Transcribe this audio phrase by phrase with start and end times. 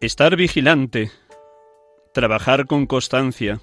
[0.00, 1.10] Estar vigilante,
[2.14, 3.60] trabajar con constancia,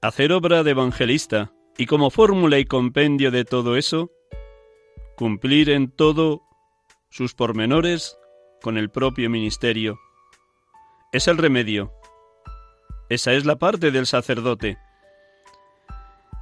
[0.00, 4.10] hacer obra de evangelista y como fórmula y compendio de todo eso,
[5.18, 6.40] cumplir en todo
[7.10, 8.18] sus pormenores
[8.62, 10.00] con el propio ministerio.
[11.12, 11.92] Es el remedio.
[13.10, 14.78] Esa es la parte del sacerdote.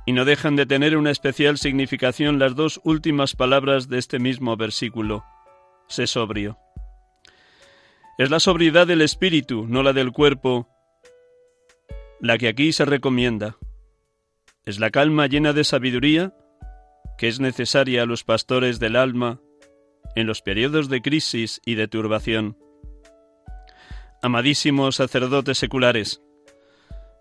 [0.07, 4.57] Y no dejan de tener una especial significación las dos últimas palabras de este mismo
[4.57, 5.25] versículo.
[5.89, 6.57] Sé sobrio.
[8.19, 10.69] Es la sobriedad del espíritu, no la del cuerpo,
[12.21, 13.59] la que aquí se recomienda.
[14.65, 16.35] Es la calma llena de sabiduría
[17.19, 19.41] que es necesaria a los pastores del alma
[20.15, 22.57] en los periodos de crisis y de turbación.
[24.23, 26.23] Amadísimos sacerdotes seculares,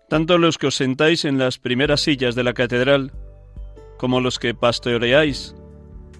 [0.08, 3.12] tanto los que os sentáis en las primeras sillas de la catedral,
[3.98, 5.54] como los que pastoreáis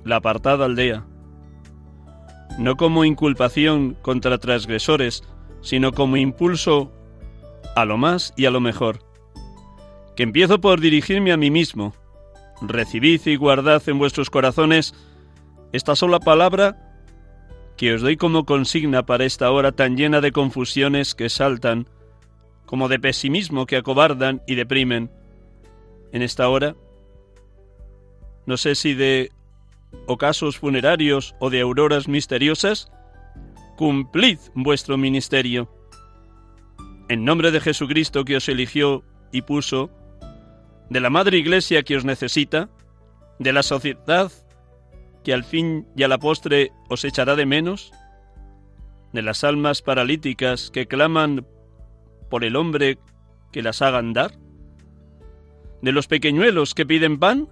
[0.04, 1.06] la apartada aldea,
[2.59, 5.22] no como inculpación contra transgresores,
[5.61, 6.93] sino como impulso
[7.75, 9.00] a lo más y a lo mejor.
[10.17, 11.94] Que empiezo por dirigirme a mí mismo.
[12.62, 14.94] Recibid y guardad en vuestros corazones
[15.72, 16.87] esta sola palabra
[17.77, 21.87] que os doy como consigna para esta hora tan llena de confusiones que saltan,
[22.65, 25.11] como de pesimismo que acobardan y deprimen.
[26.12, 26.75] En esta hora,
[28.47, 29.31] no sé si de
[30.07, 32.91] ocasos funerarios o de auroras misteriosas,
[33.77, 35.71] cumplid vuestro ministerio.
[37.09, 39.91] En nombre de Jesucristo que os eligió y puso,
[40.91, 42.69] de la Madre Iglesia que os necesita,
[43.39, 44.33] de la sociedad
[45.25, 47.93] que al fin y a la postre os echará de menos,
[49.12, 51.47] de las almas paralíticas que claman
[52.31, 52.99] por el hombre
[53.53, 54.33] que las haga andar,
[55.83, 57.49] de los pequeñuelos que piden pan,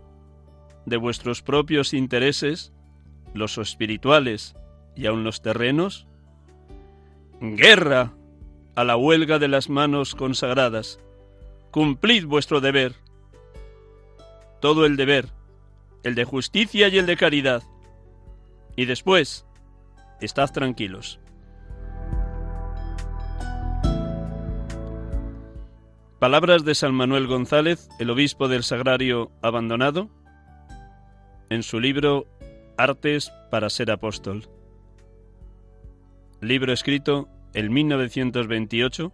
[0.87, 2.73] de vuestros propios intereses,
[3.33, 4.55] los espirituales
[4.95, 6.07] y aun los terrenos?
[7.41, 8.13] Guerra
[8.77, 11.01] a la huelga de las manos consagradas.
[11.71, 12.95] Cumplid vuestro deber.
[14.61, 15.29] Todo el deber,
[16.03, 17.63] el de justicia y el de caridad.
[18.77, 19.47] Y después,
[20.21, 21.21] estad tranquilos.
[26.19, 30.09] Palabras de San Manuel González, el obispo del Sagrario abandonado,
[31.51, 32.27] en su libro
[32.77, 34.49] Artes para ser apóstol.
[36.41, 39.13] Libro escrito en 1928,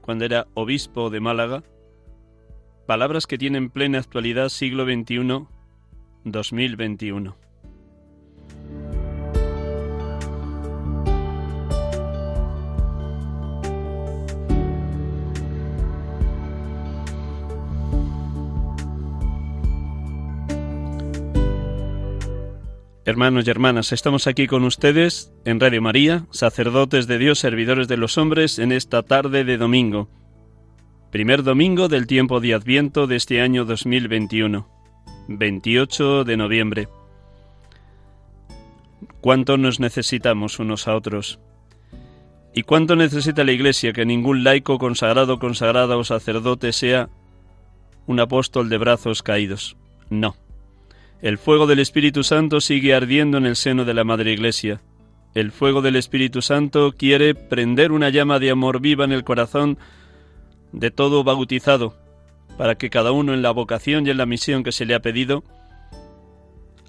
[0.00, 1.62] cuando era obispo de Málaga.
[2.86, 5.46] Palabras que tienen plena actualidad siglo XXI,
[6.24, 7.43] 2021.
[23.06, 27.98] Hermanos y hermanas, estamos aquí con ustedes en Radio María, sacerdotes de Dios, servidores de
[27.98, 30.08] los hombres, en esta tarde de domingo,
[31.12, 34.66] primer domingo del tiempo de Adviento de este año 2021,
[35.28, 36.88] 28 de noviembre.
[39.20, 41.40] ¿Cuánto nos necesitamos unos a otros?
[42.54, 47.10] ¿Y cuánto necesita la Iglesia que ningún laico consagrado, consagrada o sacerdote sea
[48.06, 49.76] un apóstol de brazos caídos?
[50.08, 50.36] No.
[51.24, 54.82] El fuego del Espíritu Santo sigue ardiendo en el seno de la Madre Iglesia.
[55.34, 59.78] El fuego del Espíritu Santo quiere prender una llama de amor viva en el corazón
[60.72, 61.96] de todo bautizado,
[62.58, 65.00] para que cada uno en la vocación y en la misión que se le ha
[65.00, 65.44] pedido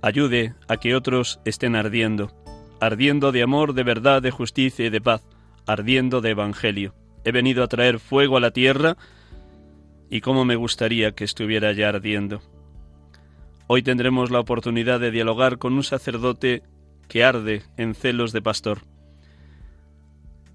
[0.01, 2.33] ayude a que otros estén ardiendo,
[2.81, 5.23] ardiendo de amor, de verdad, de justicia y de paz,
[5.65, 6.93] ardiendo de evangelio.
[7.23, 8.97] He venido a traer fuego a la tierra
[10.09, 12.41] y cómo me gustaría que estuviera ya ardiendo.
[13.67, 16.61] Hoy tendremos la oportunidad de dialogar con un sacerdote
[17.07, 18.81] que arde en celos de pastor.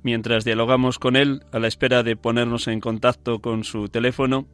[0.04, 4.46] Mientras dialogamos con él, a la espera de ponernos en contacto con su teléfono,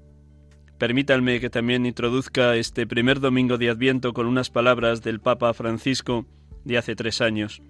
[0.79, 6.25] permítanme que también introduzca este primer domingo de Adviento con unas palabras del Papa Francisco
[6.65, 7.61] de hace tres años,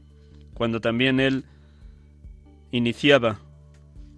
[0.54, 1.44] cuando también él
[2.70, 3.40] iniciaba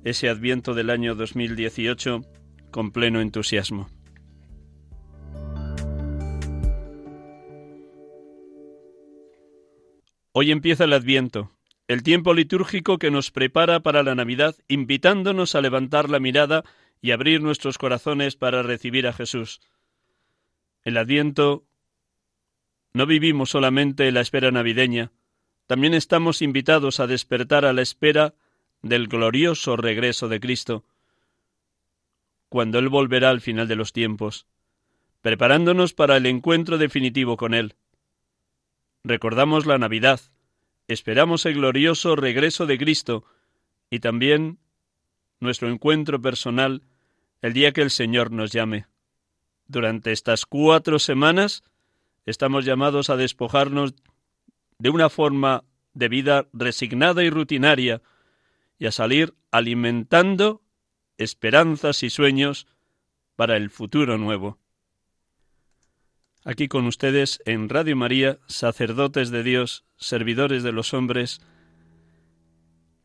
[0.04, 2.20] ese Adviento del año 2018
[2.70, 3.88] con pleno entusiasmo.
[10.32, 11.50] Hoy empieza el Adviento,
[11.86, 16.64] el tiempo litúrgico que nos prepara para la Navidad, invitándonos a levantar la mirada
[17.00, 19.60] y abrir nuestros corazones para recibir a Jesús.
[20.84, 21.64] El Adviento
[22.92, 25.12] no vivimos solamente la espera navideña,
[25.66, 28.34] también estamos invitados a despertar a la espera
[28.82, 30.84] del glorioso regreso de Cristo,
[32.48, 34.46] cuando Él volverá al final de los tiempos,
[35.20, 37.74] preparándonos para el encuentro definitivo con Él.
[39.08, 40.20] Recordamos la Navidad,
[40.86, 43.24] esperamos el glorioso regreso de Cristo
[43.88, 44.58] y también
[45.40, 46.82] nuestro encuentro personal
[47.40, 48.84] el día que el Señor nos llame.
[49.66, 51.62] Durante estas cuatro semanas
[52.26, 53.94] estamos llamados a despojarnos
[54.78, 55.64] de una forma
[55.94, 58.02] de vida resignada y rutinaria
[58.78, 60.60] y a salir alimentando
[61.16, 62.66] esperanzas y sueños
[63.36, 64.58] para el futuro nuevo.
[66.44, 71.40] Aquí con ustedes en Radio María, sacerdotes de Dios, servidores de los hombres,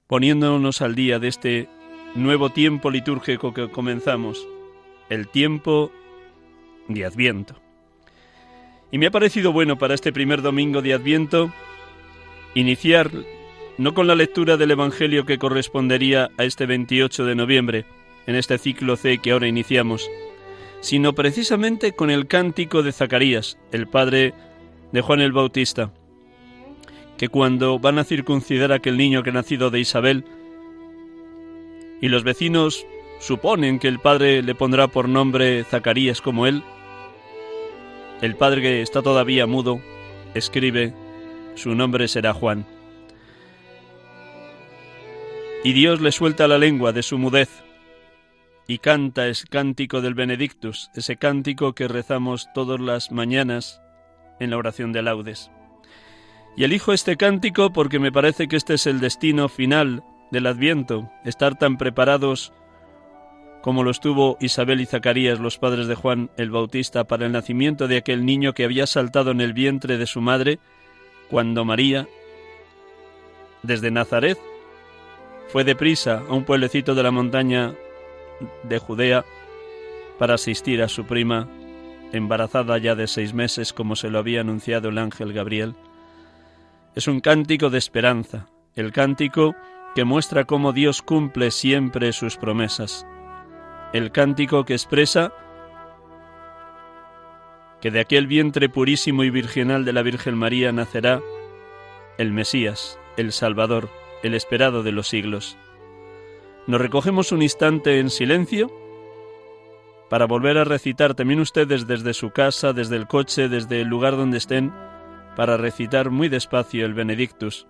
[0.08, 1.70] poniéndonos al día de este
[2.14, 4.48] nuevo tiempo litúrgico que comenzamos,
[5.10, 5.92] el tiempo
[6.88, 7.60] de Adviento.
[8.92, 11.52] Y me ha parecido bueno para este primer domingo de Adviento
[12.54, 13.10] iniciar
[13.80, 17.86] no con la lectura del Evangelio que correspondería a este 28 de noviembre,
[18.28, 20.08] en este ciclo C que ahora iniciamos,
[20.84, 24.34] sino precisamente con el cántico de Zacarías, el padre
[24.92, 25.94] de Juan el Bautista,
[27.18, 30.26] que cuando van a circuncidar a aquel niño que ha nacido de Isabel,
[32.02, 32.86] y los vecinos
[33.22, 36.64] suponen que el padre le pondrá por nombre Zacarías como él,
[38.22, 39.80] el padre que está todavía mudo
[40.34, 40.94] escribe,
[41.56, 42.66] su nombre será Juan.
[45.64, 47.63] Y Dios le suelta la lengua de su mudez
[48.68, 53.82] y canta el cántico del Benedictus, ese cántico que rezamos todas las mañanas
[54.40, 55.52] en la oración de laudes.
[56.56, 61.10] Y elijo este cántico porque me parece que este es el destino final del Adviento,
[61.24, 62.54] estar tan preparados
[63.62, 67.88] como lo estuvo Isabel y Zacarías, los padres de Juan el Bautista, para el nacimiento
[67.88, 70.60] de aquel niño que había saltado en el vientre de su madre,
[71.30, 72.06] cuando María,
[73.62, 74.38] desde Nazaret,
[75.48, 77.74] fue deprisa a un pueblecito de la montaña
[78.64, 79.26] de Judea
[80.20, 81.48] para asistir a su prima,
[82.12, 85.76] embarazada ya de seis meses como se lo había anunciado el ángel Gabriel.
[86.96, 89.56] Es un cántico de esperanza, el cántico
[89.96, 93.06] que muestra cómo Dios cumple siempre sus promesas,
[93.94, 95.34] el cántico que expresa
[97.82, 101.20] que de aquel vientre purísimo y virginal de la Virgen María nacerá
[102.18, 103.90] el Mesías, el Salvador,
[104.24, 105.58] el esperado de los siglos.
[106.66, 108.72] Nos recogemos un instante en silencio
[110.10, 114.16] para volver a recitar también ustedes desde su casa, desde el coche, desde el lugar
[114.16, 114.72] donde estén,
[115.36, 117.68] para recitar muy despacio el Benedictus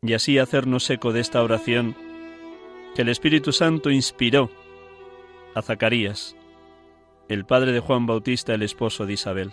[0.00, 1.96] y así hacernos eco de esta oración
[2.94, 4.50] que el Espíritu Santo inspiró
[5.54, 6.36] a Zacarías,
[7.28, 9.52] el padre de Juan Bautista, el esposo de Isabel.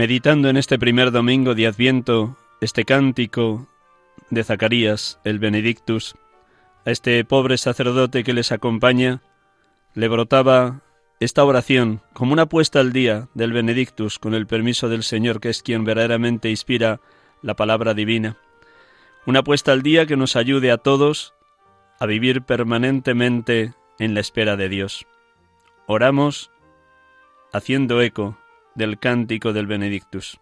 [0.00, 3.68] Meditando en este primer domingo de Adviento, este cántico
[4.30, 6.14] de Zacarías, el Benedictus,
[6.86, 9.20] a este pobre sacerdote que les acompaña,
[9.92, 10.80] le brotaba
[11.20, 15.50] esta oración como una puesta al día del Benedictus con el permiso del Señor, que
[15.50, 17.02] es quien verdaderamente inspira
[17.42, 18.38] la palabra divina.
[19.26, 21.34] Una puesta al día que nos ayude a todos
[21.98, 25.06] a vivir permanentemente en la espera de Dios.
[25.86, 26.50] Oramos
[27.52, 28.38] haciendo eco
[28.74, 30.40] del cántico del Benedictus.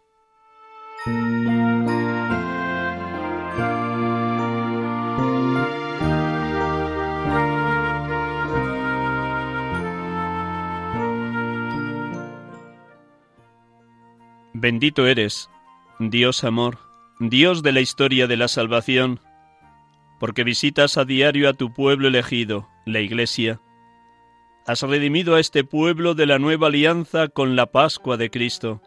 [14.61, 15.49] Bendito eres,
[16.01, 16.79] Dios amor,
[17.21, 19.21] Dios de la historia de la salvación,
[20.19, 23.61] porque visitas a diario a tu pueblo elegido, la Iglesia,
[24.69, 28.83] has redimido a este pueblo de la nueva alianza con la Pascua de Cristo.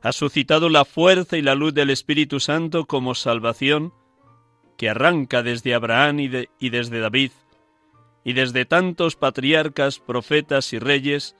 [0.00, 3.92] Has suscitado la fuerza y la luz del Espíritu Santo como salvación
[4.78, 7.32] que arranca desde Abraham y, y desde David,
[8.24, 11.36] y desde tantos patriarcas, profetas y reyes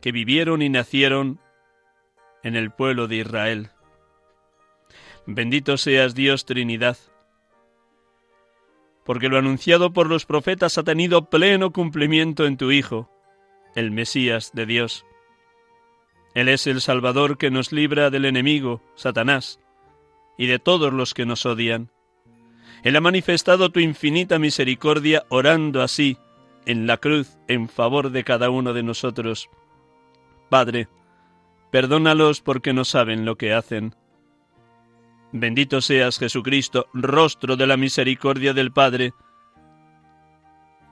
[0.00, 1.40] que vivieron y nacieron
[2.42, 3.68] en el pueblo de Israel.
[5.26, 6.96] Bendito seas Dios Trinidad,
[9.06, 13.08] porque lo anunciado por los profetas ha tenido pleno cumplimiento en tu Hijo,
[13.76, 15.06] el Mesías de Dios.
[16.34, 19.60] Él es el Salvador que nos libra del enemigo, Satanás,
[20.36, 21.90] y de todos los que nos odian.
[22.82, 26.18] Él ha manifestado tu infinita misericordia orando así,
[26.66, 29.48] en la cruz, en favor de cada uno de nosotros.
[30.50, 30.88] Padre,
[31.70, 33.94] perdónalos porque no saben lo que hacen.
[35.32, 39.12] Bendito seas Jesucristo, rostro de la misericordia del Padre,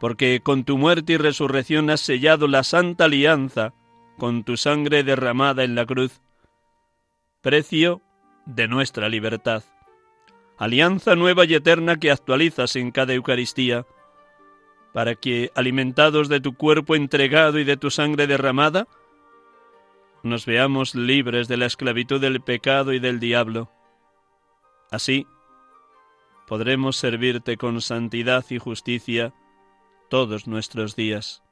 [0.01, 3.73] porque con tu muerte y resurrección has sellado la santa alianza
[4.19, 6.21] con tu sangre derramada en la cruz,
[7.43, 8.03] precio
[8.45, 9.63] de nuestra libertad.
[10.59, 13.87] Alianza nueva y eterna que actualizas en cada Eucaristía,
[14.93, 18.87] para que, alimentados de tu cuerpo entregado y de tu sangre derramada,
[20.23, 23.71] nos veamos libres de la esclavitud del pecado y del diablo
[24.91, 25.27] Así
[26.47, 29.33] podremos servirte con santidad y justicia
[30.09, 31.43] todos nuestros días.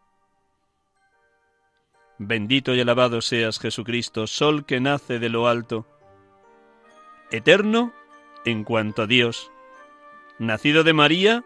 [2.18, 5.86] Bendito y alabado seas Jesucristo, sol que nace de lo alto,
[7.30, 7.92] eterno
[8.44, 9.50] en cuanto a Dios,
[10.38, 11.44] nacido de María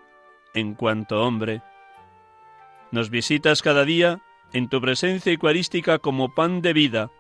[0.55, 1.63] en cuanto hombre.
[2.91, 4.21] Nos visitas cada día
[4.53, 7.11] en tu presencia eucarística como pan de vida.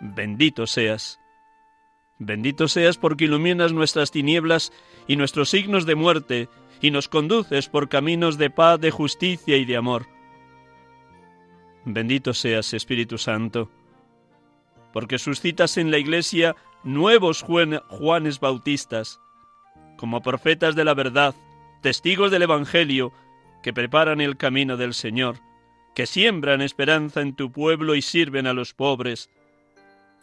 [0.00, 1.20] Bendito seas.
[2.18, 4.72] Bendito seas porque iluminas nuestras tinieblas
[5.06, 6.48] y nuestros signos de muerte,
[6.80, 10.06] y nos conduces por caminos de paz, de justicia y de amor.
[11.84, 13.70] Bendito seas, Espíritu Santo,
[14.92, 19.20] porque suscitas en la Iglesia nuevos Juanes Bautistas,
[19.96, 21.34] como profetas de la verdad,
[21.82, 23.12] testigos del Evangelio,
[23.62, 25.40] que preparan el camino del Señor,
[25.94, 29.30] que siembran esperanza en tu pueblo y sirven a los pobres,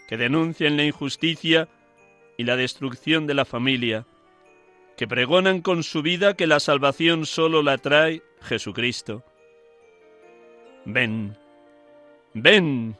[0.07, 1.69] que denuncian la injusticia
[2.41, 4.07] y la destrucción de la familia,
[4.97, 9.23] que pregonan con su vida que la salvación sólo la trae Jesucristo.
[10.85, 11.37] Ven,
[12.33, 12.97] ven,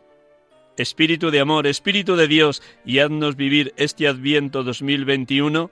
[0.77, 5.71] Espíritu de amor, Espíritu de Dios, y haznos vivir este Adviento 2021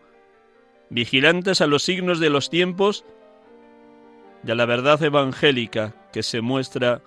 [0.89, 3.05] vigilantes a los signos de los tiempos
[4.41, 7.03] de la verdad evangélica que se muestra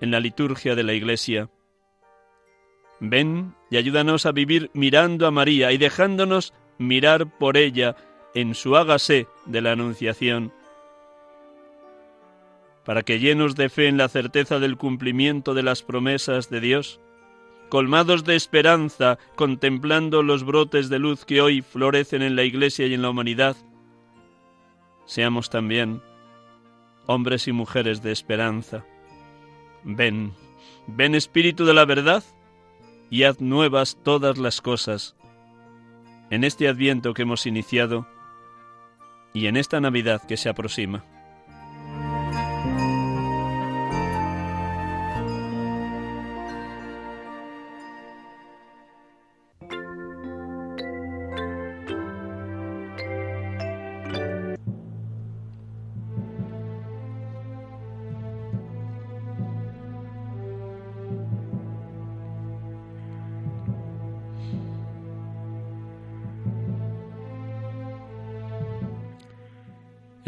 [0.00, 1.48] en la liturgia de la Iglesia.
[3.00, 7.96] Ven y ayúdanos a vivir mirando a María y dejándonos mirar por ella
[8.34, 10.52] en su hágase de la Anunciación,
[12.84, 17.00] para que llenos de fe en la certeza del cumplimiento de las promesas de Dios,
[17.68, 22.94] colmados de esperanza, contemplando los brotes de luz que hoy florecen en la Iglesia y
[22.94, 23.56] en la humanidad,
[25.06, 26.02] seamos también
[27.06, 28.84] hombres y mujeres de esperanza.
[29.84, 30.32] Ven,
[30.86, 32.22] ven Espíritu de la verdad,
[33.10, 35.16] y haz nuevas todas las cosas.
[36.30, 38.06] En este adviento que hemos iniciado
[39.32, 41.04] y en esta Navidad que se aproxima.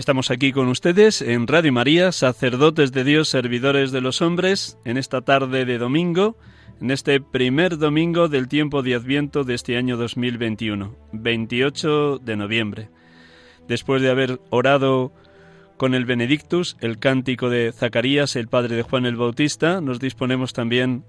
[0.08, 4.96] Estamos aquí con ustedes en Radio María, sacerdotes de Dios, servidores de los hombres, en
[4.96, 6.38] esta tarde de domingo,
[6.80, 12.88] en este primer domingo del tiempo de Adviento de este año 2021, 28 de noviembre.
[13.68, 15.12] Después de haber orado
[15.76, 20.54] con el Benedictus, el cántico de Zacarías, el padre de Juan el Bautista, nos disponemos
[20.54, 21.04] también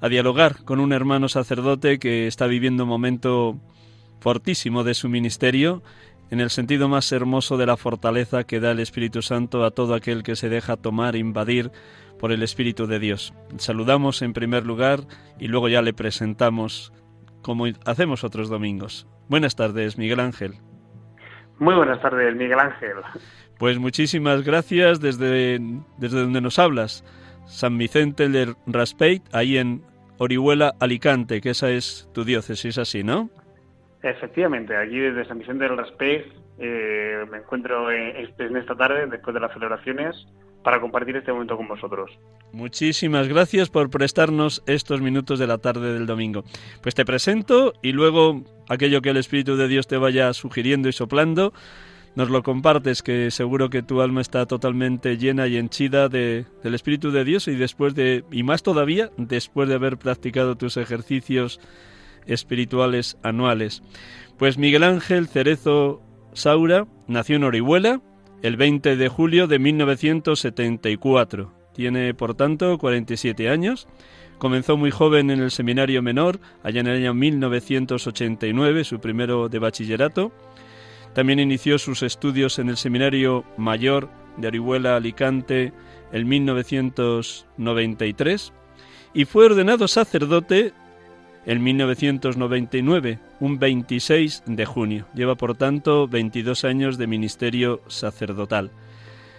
[0.00, 3.60] a dialogar con un hermano sacerdote que está viviendo un momento
[4.18, 5.84] fortísimo de su ministerio
[6.34, 9.94] en el sentido más hermoso de la fortaleza que da el Espíritu Santo a todo
[9.94, 11.70] aquel que se deja tomar, invadir
[12.18, 13.32] por el Espíritu de Dios.
[13.56, 14.98] Saludamos en primer lugar
[15.38, 16.92] y luego ya le presentamos
[17.40, 19.06] como hacemos otros domingos.
[19.28, 20.54] Buenas tardes, Miguel Ángel.
[21.60, 22.96] Muy buenas tardes, Miguel Ángel.
[23.56, 25.60] Pues muchísimas gracias desde,
[25.98, 27.04] desde donde nos hablas.
[27.46, 29.84] San Vicente de Raspeit, ahí en
[30.18, 33.30] Orihuela, Alicante, que esa es tu diócesis, así, ¿no?
[34.04, 39.32] Efectivamente, aquí desde San Vicente del Raspey eh, me encuentro este, en, esta tarde, después
[39.32, 40.14] de las celebraciones,
[40.62, 42.10] para compartir este momento con vosotros.
[42.52, 46.44] Muchísimas gracias por prestarnos estos minutos de la tarde del domingo.
[46.82, 50.92] Pues te presento y luego aquello que el Espíritu de Dios te vaya sugiriendo y
[50.92, 51.54] soplando,
[52.14, 56.74] nos lo compartes, que seguro que tu alma está totalmente llena y henchida de, del
[56.74, 61.58] Espíritu de Dios y después de, y más todavía, después de haber practicado tus ejercicios
[62.26, 63.82] espirituales anuales.
[64.38, 68.00] Pues Miguel Ángel Cerezo Saura nació en Orihuela
[68.42, 71.52] el 20 de julio de 1974.
[71.72, 73.88] Tiene, por tanto, 47 años.
[74.38, 79.58] Comenzó muy joven en el seminario menor, allá en el año 1989, su primero de
[79.58, 80.30] bachillerato.
[81.14, 85.72] También inició sus estudios en el seminario mayor de Orihuela Alicante
[86.12, 88.52] en 1993
[89.14, 90.74] y fue ordenado sacerdote
[91.46, 95.06] en 1999, un 26 de junio.
[95.14, 98.70] Lleva, por tanto, 22 años de ministerio sacerdotal.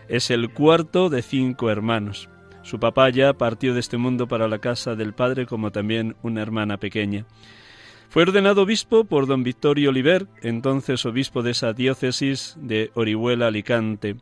[0.08, 2.30] Es el cuarto de cinco hermanos.
[2.62, 6.41] Su papá ya partió de este mundo para la casa del padre como también una
[6.41, 7.26] hermana pequeña.
[8.10, 14.15] Fue ordenado obispo por don Victorio Oliver, entonces obispo de esa diócesis de Orihuela Alicante.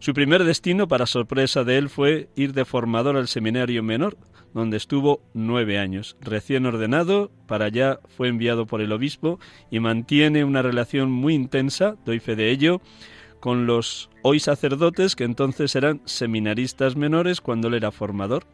[0.00, 4.16] Su primer destino, para sorpresa de él, fue ir de formador al seminario menor,
[4.54, 6.16] donde estuvo nueve años.
[6.22, 9.38] Recién ordenado, para allá fue enviado por el obispo
[9.70, 12.80] y mantiene una relación muy intensa, doy fe de ello,
[13.40, 18.46] con los hoy sacerdotes que entonces eran seminaristas menores cuando él era formador.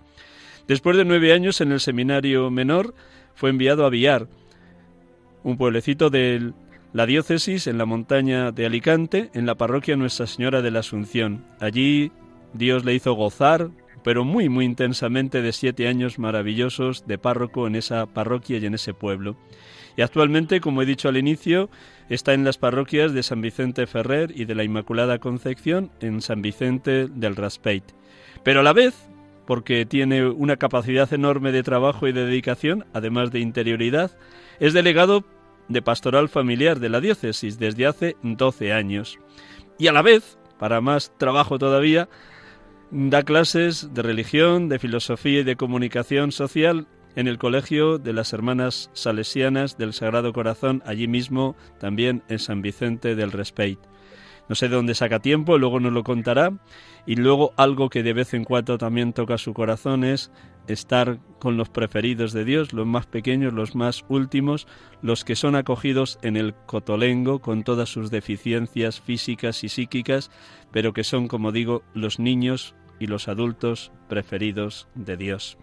[0.67, 2.93] Después de nueve años en el seminario menor,
[3.37, 4.27] fue enviado a Villar,
[5.45, 6.53] un pueblecito de
[6.93, 11.45] la diócesis en la montaña de Alicante, en la parroquia Nuestra Señora de la Asunción.
[11.61, 12.13] Allí
[12.55, 13.71] Dios le hizo gozar
[14.07, 18.75] pero muy, muy intensamente de siete años maravillosos de párroco en esa parroquia y en
[18.75, 19.37] ese pueblo.
[19.97, 21.71] Y actualmente, como he dicho al inicio,
[22.09, 26.41] está en las parroquias de San Vicente Ferrer y de la Inmaculada Concepción en San
[26.41, 27.83] Vicente del Raspeit.
[28.45, 28.95] Pero a la vez,
[29.45, 34.17] porque tiene una capacidad enorme de trabajo y de dedicación, además de interioridad,
[34.61, 35.25] es delegado
[35.69, 39.19] de pastoral familiar de la diócesis desde hace 12 años.
[39.79, 42.09] Y a la vez, para más trabajo todavía,
[42.91, 48.33] Da clases de religión, de filosofía y de comunicación social en el Colegio de las
[48.33, 53.81] Hermanas Salesianas del Sagrado Corazón, allí mismo también en San Vicente del Respeit.
[54.49, 56.53] No sé de dónde saca tiempo, luego nos lo contará.
[57.07, 60.31] Y luego algo que de vez en cuando también toca su corazón es
[60.69, 64.67] estar con los preferidos de Dios, los más pequeños, los más últimos,
[65.03, 70.31] los que son acogidos en el cotolengo con todas sus deficiencias físicas y psíquicas,
[70.73, 75.59] pero que son, como digo, los niños y los adultos preferidos de Dios.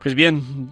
[0.00, 0.70] Pues bien,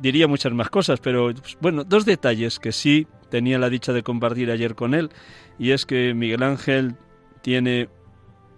[0.00, 4.02] diría muchas más cosas, pero pues, bueno, dos detalles que sí tenía la dicha de
[4.02, 5.10] compartir ayer con él,
[5.58, 6.96] y es que Miguel Ángel
[7.42, 7.88] tiene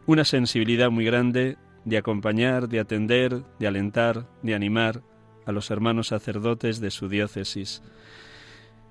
[0.06, 5.02] una sensibilidad muy grande de acompañar, de atender, de alentar, de animar
[5.46, 7.82] a los hermanos sacerdotes de su diócesis.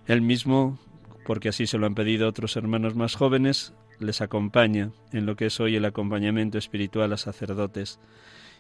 [0.08, 0.80] Él mismo,
[1.26, 5.48] porque así se lo han pedido otros hermanos más jóvenes, les acompaña en lo que
[5.48, 8.00] es hoy el acompañamiento espiritual a sacerdotes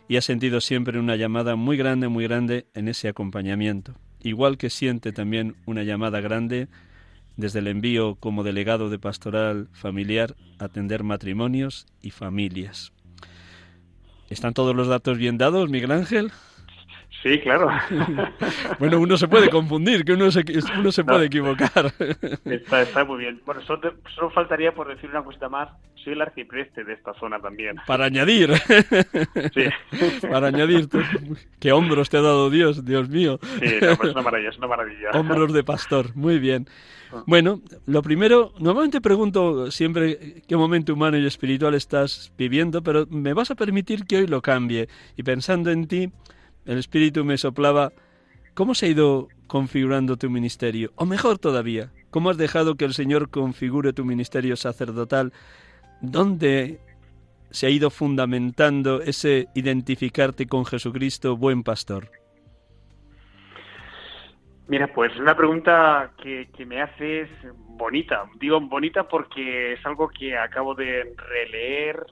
[0.07, 4.69] y ha sentido siempre una llamada muy grande, muy grande en ese acompañamiento, igual que
[4.69, 6.67] siente también una llamada grande
[7.37, 12.91] desde el envío como delegado de pastoral familiar a atender matrimonios y familias.
[14.29, 16.31] ¿Están todos los datos bien dados, Miguel Ángel?
[17.23, 17.69] Sí, claro.
[18.79, 20.43] bueno, uno se puede confundir, que uno se,
[20.77, 21.91] uno se puede equivocar.
[22.45, 23.41] Está, está, muy bien.
[23.45, 23.93] Bueno, solo,
[24.33, 25.69] faltaría por decir una cosita más.
[25.95, 27.75] Soy el arcipreste de esta zona también.
[27.85, 28.51] Para añadir.
[29.53, 29.65] Sí.
[30.29, 30.87] Para añadir.
[31.59, 33.39] Qué hombros te ha dado Dios, Dios mío.
[33.59, 35.09] Sí, es una maravilla, es una maravilla.
[35.13, 36.67] Hombros de pastor, muy bien.
[37.12, 37.24] Ah.
[37.26, 43.34] Bueno, lo primero, normalmente pregunto siempre qué momento humano y espiritual estás viviendo, pero me
[43.34, 44.89] vas a permitir que hoy lo cambie.
[45.17, 46.12] Y pensando en ti,
[46.65, 47.91] el Espíritu me soplaba,
[48.54, 50.91] ¿cómo se ha ido configurando tu ministerio?
[50.95, 55.34] O mejor todavía, ¿cómo has dejado que el Señor configure tu ministerio sacerdotal?
[56.02, 56.80] ¿Dónde
[57.52, 62.18] se ha ido fundamentando ese identificarte con Jesucristo, buen pastor?
[64.69, 68.25] Mira, pues una pregunta que, que me haces bonita.
[68.36, 72.05] Digo bonita porque es algo que acabo de releer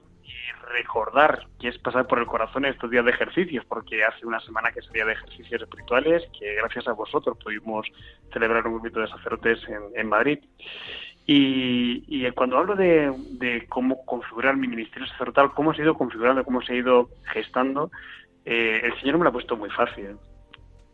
[0.68, 4.70] recordar que es pasar por el corazón estos días de ejercicios, porque hace una semana
[4.72, 7.86] que sería de ejercicios espirituales, que gracias a vosotros pudimos
[8.32, 9.58] celebrar un grupito de sacerdotes
[9.94, 10.38] en, Madrid.
[11.26, 16.62] Y, cuando hablo de, cómo configurar mi ministerio sacerdotal, cómo se ha ido configurando, cómo
[16.62, 17.90] se ha ido gestando,
[18.44, 20.16] eh, el Señor me lo ha puesto muy fácil.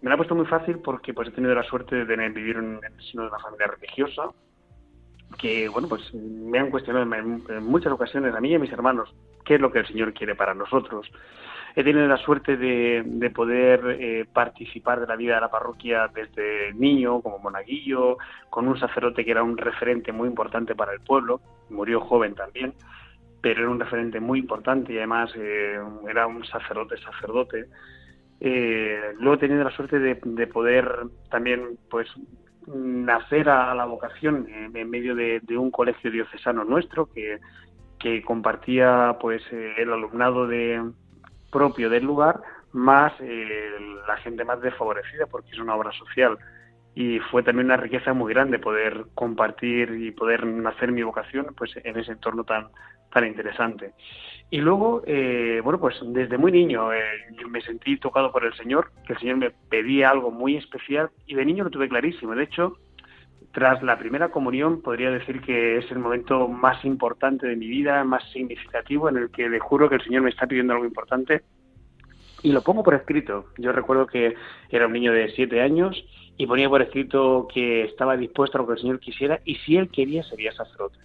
[0.05, 2.59] Me lo ha puesto muy fácil porque pues he tenido la suerte de tener, vivir
[2.59, 4.25] en el seno de una familia religiosa,
[5.39, 9.15] que bueno pues me han cuestionado en, muchas ocasiones a mí y a mis hermanos
[9.47, 11.11] qué es lo que el Señor quiere para nosotros.
[11.75, 16.75] He tenido la suerte de, poder eh, participar de la vida de la parroquia desde
[16.75, 18.19] niño, como monaguillo,
[18.51, 21.41] con un sacerdote que era un referente muy importante para el pueblo,
[21.71, 22.75] murió joven también,
[23.41, 25.79] pero era un referente muy importante y además eh,
[26.11, 27.69] era un sacerdote sacerdote.
[28.47, 32.07] Eh, luego he tenido la suerte de, de poder también pues
[32.67, 37.41] nacer a la vocación en medio de, un colegio diocesano nuestro que,
[37.99, 40.83] que compartía pues eh, el alumnado de
[41.51, 43.71] propio del lugar más eh,
[44.07, 46.37] la gente más desfavorecida porque es una obra social
[46.95, 51.73] y fue también una riqueza muy grande poder compartir y poder nacer mi vocación pues
[51.83, 52.69] en ese entorno tan
[53.13, 53.93] tan interesante
[54.51, 56.89] y luego eh, bueno pues desde muy niño
[57.49, 61.35] me sentí tocado por el Señor que el Señor me pedía algo muy especial y
[61.35, 62.79] de niño lo tuve clarísimo de hecho
[63.55, 68.03] tras la primera comunión podría decir que es el momento más importante de mi vida,
[68.03, 71.43] más significativo, en el que le juro que el Señor me está pidiendo algo importante
[72.43, 73.47] y lo pongo por escrito.
[73.57, 74.35] Yo recuerdo que
[74.71, 76.05] era un niño de siete años
[76.37, 79.77] y ponía por escrito que estaba dispuesto a lo que el Señor quisiera y si
[79.77, 80.99] Él quería sería sacerdote.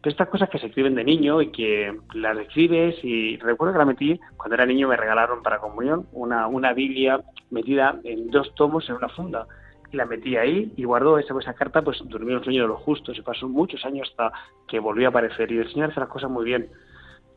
[0.00, 3.78] Pero estas cosas que se escriben de niño y que las escribes y recuerdo que
[3.78, 8.54] la metí cuando era niño me regalaron para comunión una, una Biblia metida en dos
[8.54, 9.46] tomos en una funda
[9.92, 13.16] la metí ahí y guardó esa, esa carta, pues durmió el sueño de los justos
[13.16, 14.32] y pasó muchos años hasta
[14.66, 15.50] que volvió a aparecer.
[15.50, 16.68] Y el Señor hace las cosas muy bien,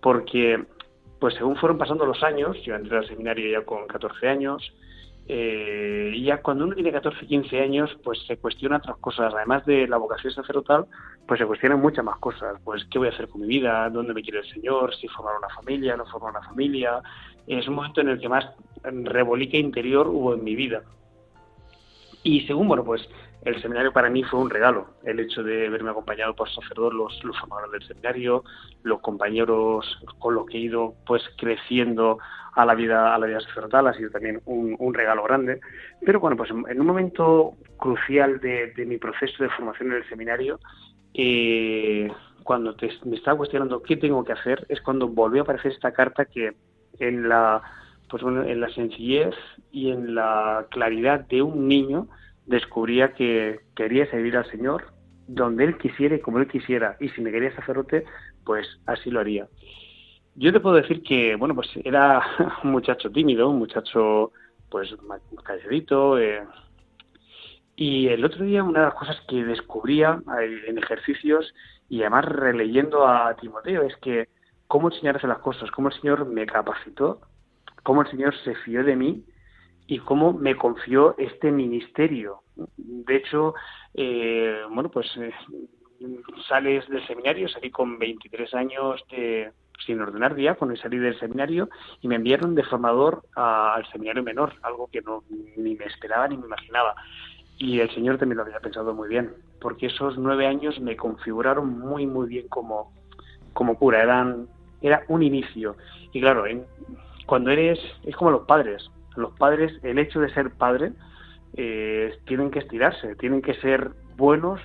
[0.01, 0.65] porque
[1.19, 4.73] pues según fueron pasando los años, yo entré al seminario ya con 14 años,
[5.27, 9.87] eh, ya cuando uno tiene 14, 15 años, pues se cuestiona otras cosas, además de
[9.87, 10.85] la vocación sacerdotal,
[11.27, 14.13] pues se cuestionan muchas más cosas, pues qué voy a hacer con mi vida, dónde
[14.13, 17.01] me quiere el Señor, si formar una familia, no formar una familia,
[17.47, 18.45] es un momento en el que más
[18.83, 20.83] rebolique interior hubo en mi vida.
[22.23, 23.07] Y según, bueno, pues
[23.43, 27.23] el seminario para mí fue un regalo, el hecho de verme acompañado por sacerdotes, los,
[27.23, 28.43] los formadores del seminario,
[28.83, 32.19] los compañeros con los que he ido pues creciendo
[32.53, 35.59] a la vida a la vida sacerdotal ha sido también un, regalo grande.
[36.05, 40.59] Pero bueno, pues en, un momento crucial de, mi proceso de formación en el seminario,
[41.13, 42.11] eh,
[42.43, 42.75] cuando
[43.05, 46.53] me estaba cuestionando qué tengo que hacer, es cuando volvió a aparecer esta carta que
[46.99, 47.61] en la
[48.09, 49.33] pues bueno, en la sencillez
[49.71, 52.09] y en la claridad de un niño
[52.45, 54.85] descubría que quería servir al Señor
[55.27, 56.97] donde él quisiera y como él quisiera.
[56.99, 58.05] Y si me quería sacerdote,
[58.43, 59.47] pues así lo haría.
[60.35, 62.21] Yo te puedo decir que, bueno, pues era
[62.63, 64.31] un muchacho tímido, un muchacho
[64.69, 64.93] pues
[65.43, 66.19] calladito.
[66.19, 66.43] Eh.
[67.75, 71.53] Y el otro día una de las cosas que descubría eh, en ejercicios
[71.89, 74.29] y además releyendo a Timoteo es que
[74.67, 77.21] cómo hace las cosas, cómo el Señor me capacitó,
[77.83, 79.25] cómo el Señor se fió de mí
[79.91, 82.43] y cómo me confió este ministerio.
[82.77, 83.55] De hecho,
[83.93, 85.33] eh, bueno, pues eh,
[86.47, 89.51] sales del seminario, salí con 23 años de,
[89.85, 94.53] sin ordenar diácono y salí del seminario y me enviaron de formador al seminario menor,
[94.61, 95.25] algo que no
[95.57, 96.95] ni me esperaba ni me imaginaba.
[97.57, 101.77] Y el Señor también lo había pensado muy bien, porque esos nueve años me configuraron
[101.77, 102.93] muy, muy bien como,
[103.51, 104.01] como cura.
[104.01, 104.47] Eran,
[104.81, 105.75] era un inicio.
[106.13, 106.45] Y claro,
[107.25, 108.89] cuando eres, es como los padres.
[109.15, 110.93] Los padres, el hecho de ser padre,
[111.55, 114.61] eh, tienen que estirarse, tienen que ser buenos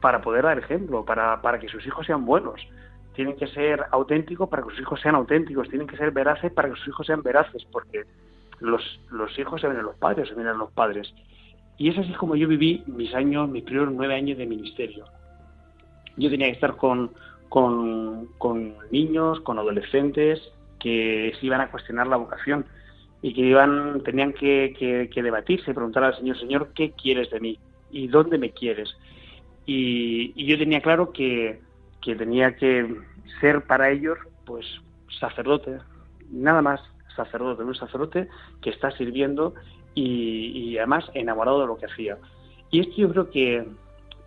[0.00, 2.60] para poder dar ejemplo, para, para que sus hijos sean buenos
[3.16, 6.68] tienen que ser auténticos para que sus hijos sean auténticos, tienen que ser veraces para
[6.68, 8.04] que sus hijos sean veraces, porque
[8.60, 11.12] los, los hijos se ven en los padres, se ven en los padres.
[11.78, 15.06] Y es así como yo viví mis años, mis primeros nueve años de ministerio.
[16.18, 17.10] Yo tenía que estar con,
[17.48, 20.40] con, con niños, con adolescentes
[20.78, 22.66] que se iban a cuestionar la vocación
[23.22, 27.40] y que iban, tenían que, que, que debatirse, preguntar al Señor, Señor, ¿qué quieres de
[27.40, 27.58] mí?
[27.90, 28.96] ¿Y dónde me quieres?
[29.64, 31.60] Y, y yo tenía claro que,
[32.02, 32.94] que tenía que
[33.40, 34.66] ser para ellos, pues,
[35.18, 35.78] sacerdote,
[36.30, 36.80] nada más
[37.16, 38.28] sacerdote, un sacerdote
[38.60, 39.54] que está sirviendo
[39.94, 42.18] y, además enamorado de lo que hacía.
[42.70, 43.66] Y esto yo creo que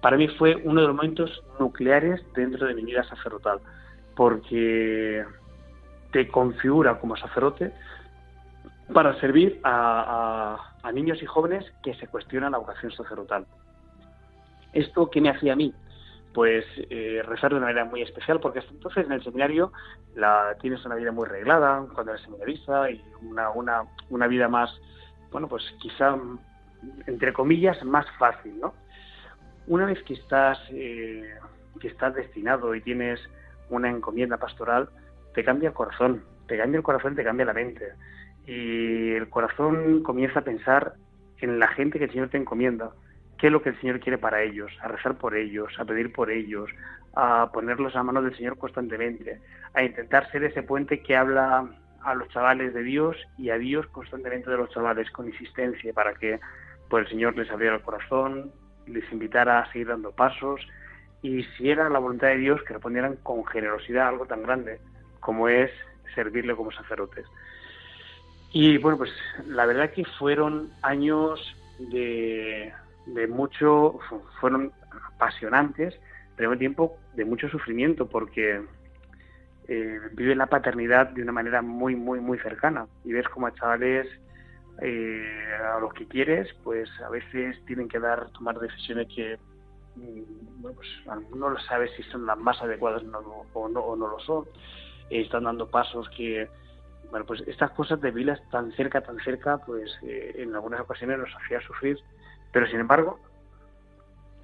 [0.02, 3.60] para mí fue uno de los momentos nucleares dentro de mi vida sacerdotal,
[4.16, 5.24] porque
[6.12, 7.72] te configura como sacerdote
[8.94, 13.46] para servir a, a niños y jóvenes que se cuestionan la vocación sacerdotal.
[14.74, 15.74] ¿Esto qué me hacía a mí?
[16.34, 19.72] pues eh, rezar de una manera muy especial, porque hasta entonces en el seminario
[20.16, 24.70] la, tienes una vida muy reglada cuando eres seminarista y una, una, una vida más,
[25.32, 26.18] bueno, pues quizá,
[27.08, 28.74] entre comillas, más fácil, ¿no?
[29.68, 31.30] Una vez que estás, eh,
[31.80, 33.20] que estás destinado y tienes
[33.70, 34.90] una encomienda pastoral,
[35.34, 37.94] te cambia corazón, te cambia el corazón, te cambia la mente.
[38.46, 40.94] Y el corazón comienza a pensar
[41.38, 42.92] en la gente que el Señor te encomienda
[43.38, 46.12] qué es lo que el Señor quiere para ellos, a rezar por ellos, a pedir
[46.12, 46.70] por ellos,
[47.16, 49.40] a ponerlos a manos del Señor constantemente,
[49.74, 51.70] a intentar ser ese puente que habla
[52.02, 56.14] a los chavales de Dios y a Dios constantemente de los chavales con insistencia para
[56.14, 56.40] que
[56.90, 58.52] pues, el Señor les abriera el corazón,
[58.88, 60.60] les invitara a seguir dando pasos
[61.22, 64.80] y si era la voluntad de Dios que respondieran con generosidad a algo tan grande
[65.20, 65.72] como es
[66.16, 67.26] servirle como sacerdotes.
[68.52, 69.12] Y bueno, pues
[69.46, 71.40] la verdad que fueron años
[71.78, 72.74] de,
[73.30, 74.00] mucho,
[74.40, 74.72] fueron
[75.16, 76.00] apasionantes,
[76.36, 78.62] pero al tiempo de mucho sufrimiento, porque
[79.68, 82.88] eh, vive la paternidad de una manera muy, muy, muy cercana.
[83.04, 84.08] Y ves como a chavales
[84.82, 89.38] eh, a los que quieres, pues a veces tienen que dar, tomar decisiones que,
[89.96, 90.88] mm, pues
[91.36, 94.46] no sabes si son las más adecuadas o, o no lo son.
[95.10, 96.48] Eh, están dando pasos que,
[97.10, 101.36] bueno, pues estas cosas de vilas tan cerca, tan cerca, pues en algunas ocasiones nos
[101.36, 101.98] hacía sufrir
[102.52, 103.20] pero sin embargo,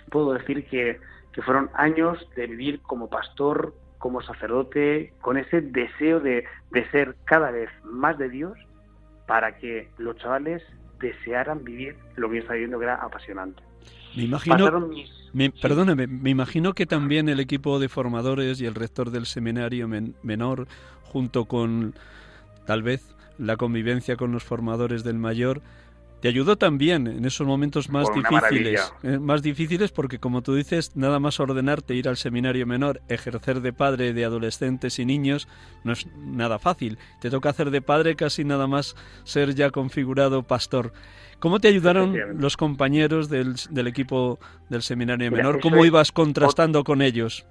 [0.09, 0.99] puedo decir que,
[1.43, 6.45] fueron años de vivir como pastor, como sacerdote, con ese deseo de,
[6.91, 8.57] ser cada vez más de Dios
[9.27, 10.63] para que los chavales
[10.99, 13.61] desearan vivir lo que está viviendo que era apasionante.
[14.15, 14.89] Me imagino,
[15.61, 20.67] perdóname, me imagino que también el equipo de formadores y el rector del seminario menor,
[21.03, 21.93] junto con
[22.65, 25.61] tal vez la convivencia con los formadores del mayor,
[26.25, 30.97] te ayudó también en esos momentos más difíciles, eh, más difíciles porque como tú dices,
[30.97, 35.47] nada más ordenarte ir al seminario menor, ejercer de padre de adolescentes y niños
[35.83, 36.97] no es nada fácil.
[37.21, 40.93] Te toca hacer de padre casi nada más ser ya configurado pastor.
[41.37, 45.59] ¿Cómo te ayudaron los compañeros del, equipo del seminario menor?
[45.61, 47.45] ¿Cómo ibas contrastando con ellos?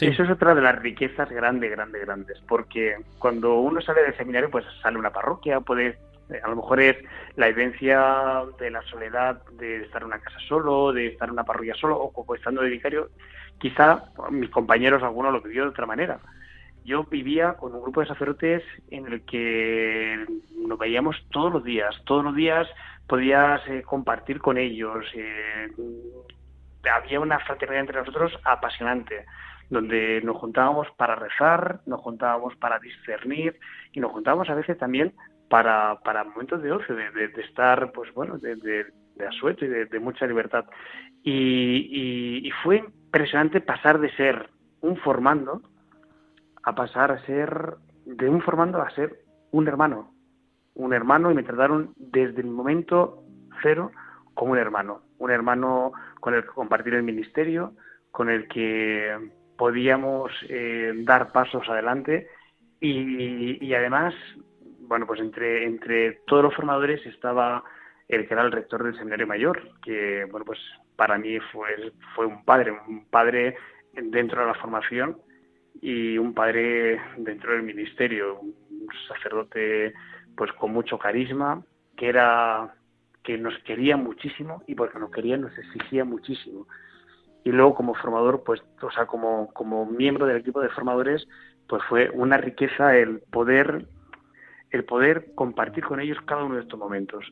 [0.00, 4.50] Eso es otra de las riquezas grandes, grandes, grandes, porque cuando uno sale del seminario,
[4.50, 5.96] pues sale una parroquia, puede
[6.42, 6.96] a lo mejor es
[7.36, 11.44] la evidencia de la soledad de estar en una casa solo, de estar en una
[11.44, 13.10] parroquia solo o, estando de vicario.
[13.58, 16.18] Quizá mis compañeros, algunos lo vivió de otra manera.
[16.84, 20.26] Yo vivía con un grupo de sacerdotes en el que
[20.66, 21.94] nos veíamos todos los días.
[22.04, 22.68] Todos los días
[23.06, 25.04] podías eh, compartir con ellos.
[25.14, 25.70] Eh,
[26.90, 29.24] había una fraternidad entre nosotros apasionante
[29.70, 33.58] donde nos juntábamos para rezar, nos juntábamos para discernir
[33.92, 35.14] y nos juntábamos a veces también
[35.54, 40.26] para, para momentos de ocio, de, estar, pues bueno, de, de, asueto y de, mucha
[40.26, 40.64] libertad.
[41.22, 45.62] Y, y, fue impresionante pasar de ser un formando
[46.64, 49.20] a pasar a ser, de un formando a ser
[49.52, 50.10] un hermano.
[50.74, 53.22] un hermano y me trataron desde el momento
[53.62, 53.92] cero
[54.34, 57.74] como un hermano, un hermano con el que compartir el ministerio,
[58.10, 62.26] con el que podíamos eh, dar pasos adelante
[62.80, 64.14] y, además,
[64.86, 67.64] bueno, pues entre, entre todos los formadores estaba
[68.08, 70.58] el que era el rector del seminario mayor, que, bueno, pues
[70.96, 73.56] para mí fue, fue un padre, un padre
[73.92, 75.18] dentro de la formación
[75.80, 79.94] y un padre dentro del ministerio, un sacerdote
[80.36, 81.62] pues con mucho carisma,
[81.96, 82.74] que era
[83.22, 86.66] que nos quería muchísimo y porque nos quería nos exigía muchísimo.
[87.42, 91.26] Y luego como formador, pues, o sea, como, como miembro del equipo de formadores,
[91.68, 93.86] pues fue una riqueza el poder,
[94.74, 97.24] el poder compartir con ellos cada uno de estos momentos,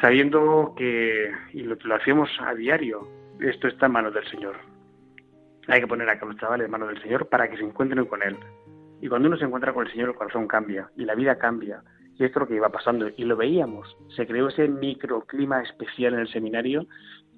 [0.00, 3.06] sabiendo que, y lo, lo hacíamos a diario,
[3.38, 4.56] esto está en manos del Señor.
[5.68, 8.22] Hay que poner a los chavales en manos del Señor para que se encuentren con
[8.22, 8.36] Él.
[9.02, 11.82] Y cuando uno se encuentra con el Señor, el corazón cambia y la vida cambia.
[12.18, 13.08] Y esto es lo que iba pasando.
[13.16, 13.96] Y lo veíamos.
[14.16, 16.86] Se creó ese microclima especial en el seminario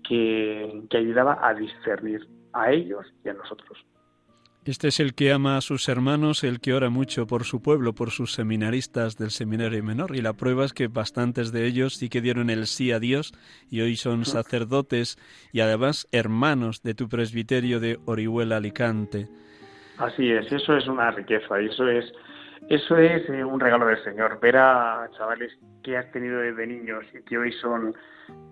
[0.09, 3.79] que, que ayudaba a discernir a ellos y a nosotros.
[4.65, 7.95] Este es el que ama a sus hermanos, el que ora mucho por su pueblo,
[7.95, 10.15] por sus seminaristas del seminario menor.
[10.15, 13.33] Y la prueba es que bastantes de ellos sí que dieron el sí a Dios
[13.69, 15.19] y hoy son sacerdotes
[15.51, 19.27] y además hermanos de tu presbiterio de Orihuela Alicante.
[19.99, 22.13] Así es, eso es una riqueza y eso es,
[22.69, 24.39] eso es eh, un regalo del Señor.
[24.41, 27.97] Ver a chavales que has tenido desde niños y que hoy son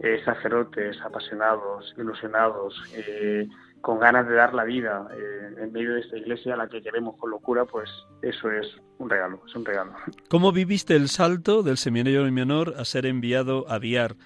[0.00, 3.46] eh, sacerdotes apasionados, ilusionados, eh,
[3.80, 6.82] con ganas de dar la vida eh, en medio de esta iglesia a la que
[6.82, 7.88] queremos con locura, pues
[8.22, 8.66] eso es
[8.98, 9.92] un regalo, es un regalo.
[10.28, 14.16] ¿Cómo viviste el salto del seminario menor a ser enviado a Viar,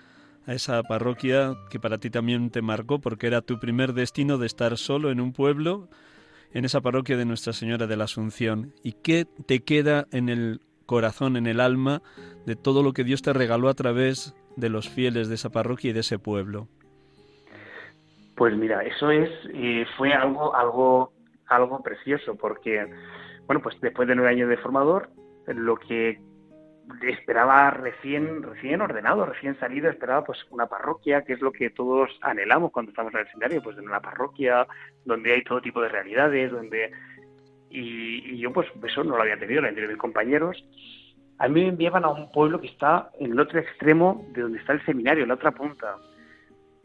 [0.47, 4.47] a esa parroquia que para ti también te marcó porque era tu primer destino de
[4.47, 5.89] estar solo en un pueblo,
[6.53, 8.73] en esa parroquia de Nuestra Señora de la Asunción?
[8.83, 12.03] ¿Y qué te queda en el corazón, en el alma,
[12.45, 15.91] de todo lo que Dios te regaló a través de los fieles de esa parroquia
[15.91, 16.69] y de ese pueblo?
[18.37, 21.13] Pues mira, eso es eh, fue algo algo
[21.47, 22.87] algo precioso porque
[23.47, 25.11] bueno pues después de nueve años de formador
[25.47, 26.19] lo que
[27.03, 32.11] esperaba recién recién ordenado recién salido esperaba pues una parroquia que es lo que todos
[32.23, 34.67] anhelamos cuando estamos en el seminario pues en una parroquia
[35.05, 36.93] donde hay todo tipo de realidades donde
[37.75, 40.65] y, yo pues eso no lo había tenido la de mis compañeros.
[41.39, 44.59] A mí me enviaban a un pueblo que está en el otro extremo de donde
[44.59, 45.97] está el seminario en la otra punta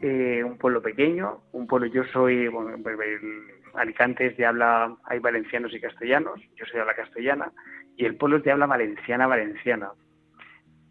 [0.00, 2.48] eh, un pueblo pequeño, un pueblo, yo soy,
[3.74, 7.52] Alicante es de habla, hay valencianos y castellanos, yo soy de habla castellana,
[7.96, 9.90] y el pueblo es de habla valenciana, valenciana.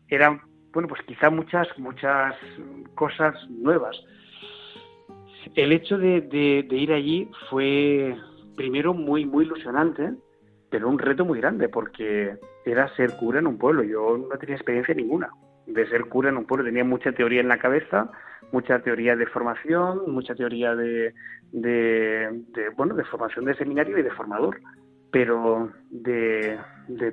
[0.07, 0.41] Eran,
[0.71, 2.35] bueno, pues quizá muchas, muchas
[2.95, 3.99] cosas nuevas.
[5.55, 8.15] El hecho de, de ir allí fue
[8.55, 10.11] primero muy, muy ilusionante,
[10.69, 13.83] pero un reto muy grande, porque era ser cura en un pueblo.
[13.83, 15.29] Yo no tenía experiencia ninguna
[15.65, 16.65] de ser cura en un pueblo.
[16.65, 18.11] Tenía mucha teoría en la cabeza,
[18.51, 21.13] mucha teoría de formación, mucha teoría de,
[21.51, 22.43] de,
[22.75, 24.59] bueno, de formación de seminario y de formador,
[25.11, 26.59] pero de,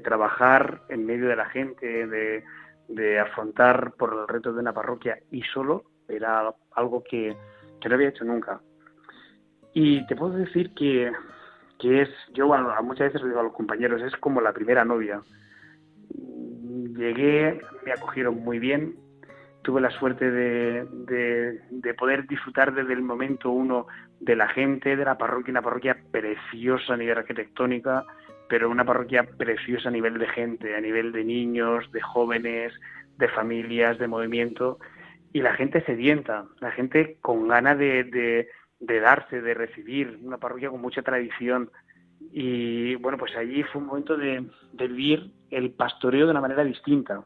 [0.05, 5.42] trabajar en medio de la gente, de, afrontar por el reto de una parroquia y
[5.42, 7.37] solo era algo que,
[7.81, 8.61] que no había hecho nunca.
[9.72, 11.12] Y te puedo decir que,
[11.79, 12.49] que es, yo
[12.83, 15.20] muchas veces lo digo a los compañeros, es como la primera novia.
[16.96, 18.96] Llegué, me acogieron muy bien,
[19.67, 20.87] tuve la suerte de,
[21.71, 23.89] de, poder disfrutar desde el momento uno
[24.21, 28.05] de la gente, de la parroquia, una parroquia preciosa a nivel arquitectónica,
[28.49, 32.73] pero una parroquia preciosa a nivel de gente, a nivel de niños, de jóvenes,
[33.19, 34.79] de familias, de movimiento,
[35.33, 38.47] y la gente sedienta, la gente con ganas de,
[38.79, 41.73] de, darse, de recibir, una parroquia con mucha tradición.
[42.31, 47.25] Y bueno, pues allí fue un momento de vivir el pastoreo de una manera distinta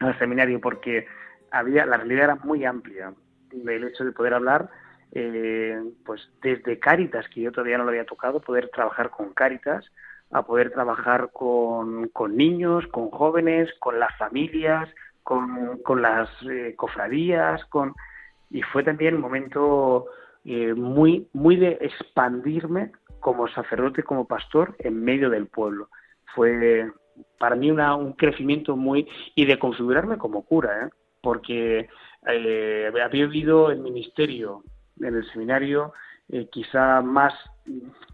[0.00, 1.06] al seminario, porque
[1.54, 3.14] había, la realidad era muy amplia.
[3.52, 4.68] El hecho de poder hablar,
[5.12, 9.84] eh, pues desde Cáritas, que yo todavía no lo había tocado, poder trabajar con Cáritas,
[10.32, 14.88] a poder trabajar con, con niños, con jóvenes, con las familias,
[15.22, 17.94] con, con las eh, cofradías, con
[18.50, 20.06] y fue también un momento
[20.44, 25.88] eh, muy, muy de expandirme como sacerdote, como pastor en medio del pueblo.
[26.34, 26.90] Fue
[27.38, 30.90] para mí una, un crecimiento muy y de configurarme como cura, ¿eh?
[31.24, 31.88] Porque
[32.28, 34.62] eh, había vivido el ministerio
[35.00, 35.94] en el seminario
[36.28, 37.34] eh, quizá más,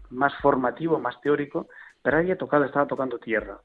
[0.09, 1.67] más formativo, más teórico,
[2.01, 3.59] pero había tocado, estaba tocando tierra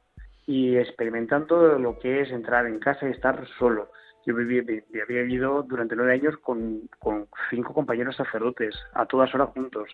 [0.47, 3.90] y experimentando lo que es entrar en casa y estar solo.
[4.26, 9.88] Yo había vivido durante nueve años con, con cinco compañeros sacerdotes, a todas horas juntos.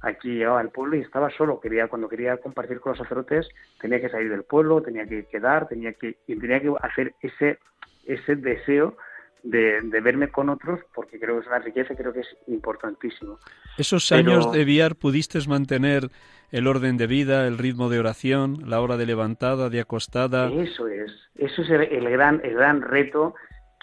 [0.00, 1.60] aquí llegaba al pueblo y estaba solo.
[1.60, 3.48] Quería, cuando quería compartir con los sacerdotes,
[3.80, 7.58] tenía que salir del pueblo, tenía que quedar, tenía que, tenía que hacer ese,
[8.06, 8.96] ese deseo
[9.44, 13.38] de, verme con otros, porque creo que es una riqueza, creo que es importantísimo.
[13.76, 16.08] ¿Esos años de viar pudiste mantener
[16.50, 20.50] el orden de vida, el ritmo de oración, la hora de levantada, de acostada?
[20.50, 23.34] Eso es, eso es el, gran, el gran reto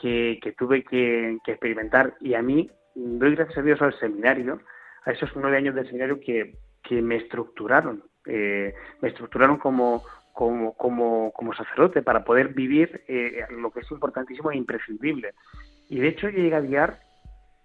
[0.02, 4.60] que, tuve que, experimentar y a mí doy gracias a Dios al seminario,
[5.06, 10.04] a esos nueve años del seminario que, que me estructuraron, eh, me estructuraron como,
[10.34, 15.34] como, como, como sacerdote para poder vivir eh, lo que es importantísimo e imprescindible.
[15.90, 17.00] Y de hecho yo llegué a guiar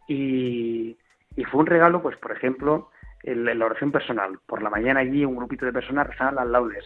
[0.09, 0.97] y,
[1.37, 2.91] y fue un regalo, pues por ejemplo,
[3.23, 4.39] en la oración personal.
[4.47, 6.85] Por la mañana allí un grupito de personas rezaban las laudes.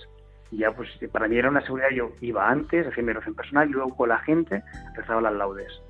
[0.50, 3.68] Y ya pues para mí era una seguridad, yo iba antes, hacía mi oración personal
[3.68, 4.62] y luego con la gente
[4.96, 5.80] rezaba las laudes.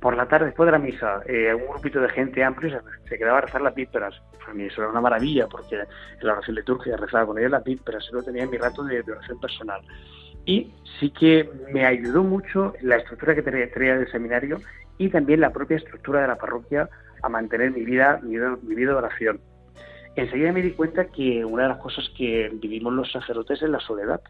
[0.00, 3.38] Por la tarde, después de la misa, eh, un grupito de gente amplio se, quedaba
[3.38, 4.14] a rezar las vísperas.
[4.38, 5.86] Para mí eso era una maravilla, porque en
[6.26, 9.38] la oración litúrgica rezaba con ellos las vísperas, lo tenía en mi rato de, oración
[9.38, 9.82] personal.
[10.46, 14.60] Y sí que me ayudó mucho la estructura que tenía, del seminario
[14.96, 16.88] y también la propia estructura de la parroquia
[17.22, 19.40] a mantener mi vida, mi mi vida de oración.
[20.16, 23.80] Enseguida me di cuenta que una de las cosas que vivimos los sacerdotes es la
[23.80, 24.20] soledad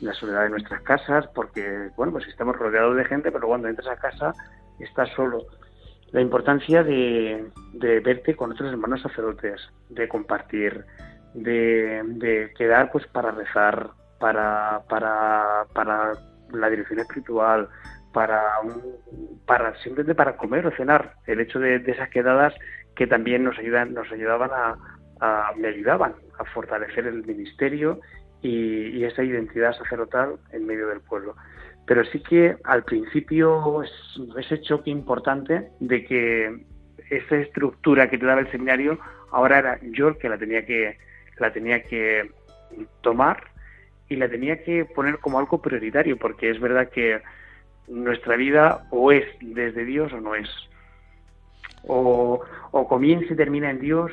[0.00, 3.88] la soledad de nuestras casas, porque, bueno, pues estamos rodeados de gente, pero cuando entras
[3.88, 4.34] a casa
[4.80, 5.46] estás solo.
[6.12, 10.84] La importancia de, verte con otros hermanos sacerdotes, de compartir,
[11.34, 16.12] de, quedar pues para rezar, para, para, para
[16.52, 17.68] la dirección espiritual,
[18.12, 18.42] para,
[19.44, 21.14] para simplemente para comer o cenar.
[21.26, 22.54] El hecho de, esas quedadas
[22.94, 28.00] que también nos ayudan, nos ayudaban a, me ayudaban a fortalecer el ministerio
[28.40, 31.34] y, esa identidad sacerdotal en medio del pueblo
[31.86, 33.90] pero sí que al principio es
[34.38, 36.64] ese choque importante de que
[37.10, 38.98] esa estructura que te daba el seminario
[39.30, 40.96] ahora era yo el que la tenía que
[41.38, 42.30] la tenía que
[43.02, 43.44] tomar
[44.08, 47.20] y la tenía que poner como algo prioritario porque es verdad que
[47.88, 50.48] nuestra vida o es desde Dios o no es.
[51.86, 52.42] O,
[52.88, 54.10] comienza y termina en Dios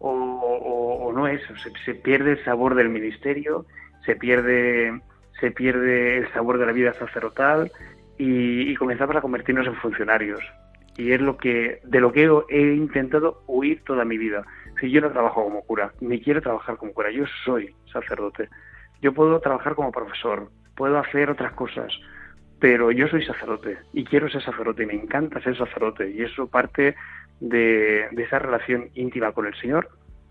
[0.00, 1.40] o, no es.
[1.62, 3.64] Se, se pierde el sabor del ministerio
[4.04, 5.00] se pierde
[5.42, 7.72] se pierde el sabor de la vida sacerdotal
[8.16, 10.40] y, comenzamos a convertirnos en funcionarios.
[10.96, 14.44] Y es lo que de lo que he, intentado huir toda mi vida.
[14.80, 18.48] Si yo no trabajo como cura, ni quiero trabajar como cura, yo soy sacerdote.
[19.00, 21.92] Yo puedo trabajar como profesor, puedo hacer otras cosas,
[22.60, 26.46] pero yo soy sacerdote y quiero ser sacerdote y me encanta ser sacerdote y eso
[26.46, 26.94] parte
[27.40, 29.88] de, esa relación íntima con el Señor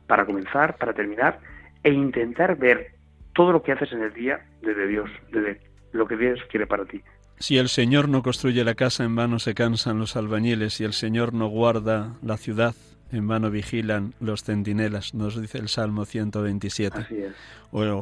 [0.08, 1.40] para comenzar, para terminar
[1.84, 3.01] e intentar ver
[3.42, 5.60] todo lo que haces en el día desde Dios, desde
[5.94, 7.02] lo que Dios quiere para ti.
[7.40, 10.94] Si el Señor no construye la casa, en vano se cansan los albañiles, si el
[10.94, 12.76] Señor no guarda la ciudad,
[13.12, 17.00] en vano vigilan los centinelas, nos dice el Salmo 127.
[17.00, 17.34] Así es.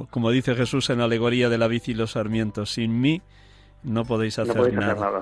[0.10, 3.22] Como dice Jesús en la alegoría de la bici y los sarmientos, sin mí
[3.82, 5.22] no podéis hacer, nada.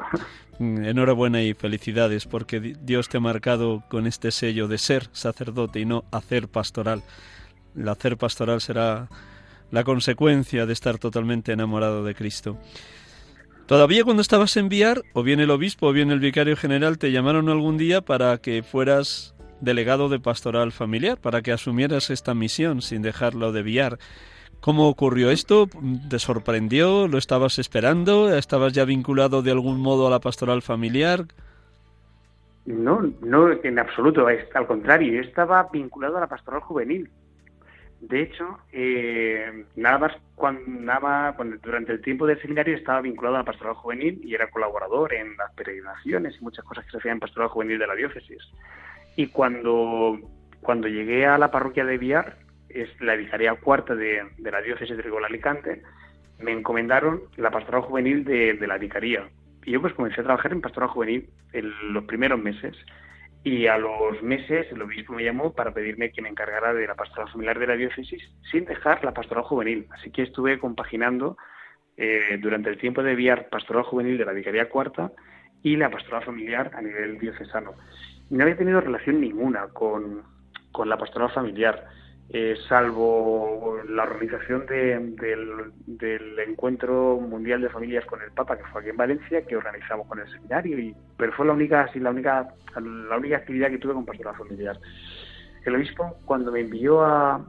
[0.58, 5.80] Mm, enhorabuena y felicidades porque Dios te ha marcado con este sello de ser sacerdote
[5.80, 7.04] y no hacer pastoral.
[7.76, 9.10] El hacer pastoral será
[9.72, 12.58] la consecuencia de estar totalmente enamorado de Cristo.
[13.66, 17.12] Todavía cuando estabas en Viar, o bien el obispo o bien el vicario general te
[17.12, 22.82] llamaron algún día para que fueras delegado de pastoral familiar, para que asumieras esta misión
[22.82, 23.98] sin dejarlo de Viar.
[24.62, 25.68] ¿Cómo ocurrió esto?
[26.10, 27.08] ¿Te sorprendió?
[27.08, 28.34] ¿Lo estabas esperando?
[28.34, 31.26] ¿Estabas ya vinculado de algún modo a la pastoral familiar?
[32.66, 37.10] No, no en absoluto, al contrario, yo estaba vinculado a la pastoral juvenil.
[38.00, 43.46] De hecho, eh, nada más cuando, durante el tiempo del seminario estaba vinculado a la
[43.46, 47.20] pastoral juvenil y era colaborador en las peregrinaciones y muchas cosas que se hacían en
[47.20, 48.40] pastoral juvenil de la diócesis.
[49.16, 50.20] Y cuando,
[50.62, 52.38] cuando llegué a la parroquia de Viar,
[52.70, 55.82] es la vicaría cuarta de, la diócesis de Rigol Alicante,
[56.40, 59.28] me encomendaron la pastoral juvenil de, de la vicaría.
[59.66, 62.78] Y yo pues comencé a trabajar en pastoral juvenil en los primeros meses
[63.48, 66.96] y a los meses el obispo me llamó para pedirme que me encargara de la
[66.96, 68.22] pastoral familiar de la diócesis
[68.52, 69.88] sin dejar la pastoral juvenil.
[69.92, 71.38] Así que estuve compaginando
[71.96, 75.14] eh, durante el tiempo de viar pastoral juvenil de la Vicaría Cuarta
[75.64, 77.76] y la pastoral familiar a nivel diocesano.
[78.30, 80.24] No había tenido relación ninguna con,
[80.74, 81.86] con la pastoral familiar.
[82.30, 88.90] Eh, salvo la organización del, Encuentro Mundial de Familias con el Papa, que fue aquí
[88.90, 93.18] en Valencia, que organizamos con el seminario, y, pero fue la única, la, única, la
[93.18, 94.78] única actividad que tuve con pastoral familiar.
[95.64, 97.46] El obispo, cuando me envió a,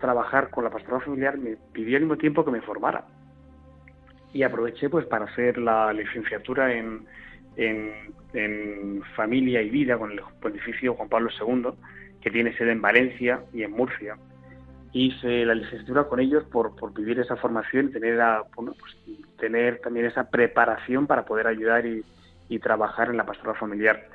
[0.00, 3.04] trabajar con la pastoral familiar, me pidió al mismo tiempo que me formara.
[4.32, 7.06] Y aproveché pues para hacer la licenciatura en,
[7.56, 7.92] en,
[8.32, 11.70] en Familia y Vida con el Pontificio Juan Pablo II,
[12.20, 14.16] que tiene sede en Valencia y en Murcia.
[14.92, 18.20] Hice la licenciatura con ellos por, por vivir esa formación tener,
[18.54, 18.96] pues,
[19.38, 22.04] tener también esa preparación para poder ayudar y,
[22.48, 24.08] y trabajar en la pastoral familiar.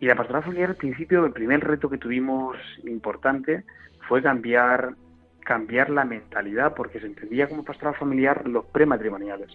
[0.00, 3.64] Y la pastoral familiar, al principio, el primer reto que tuvimos importante
[4.08, 4.94] fue cambiar,
[5.40, 9.50] cambiar la mentalidad, porque se entendía como pastoral familiar los prematrimoniales.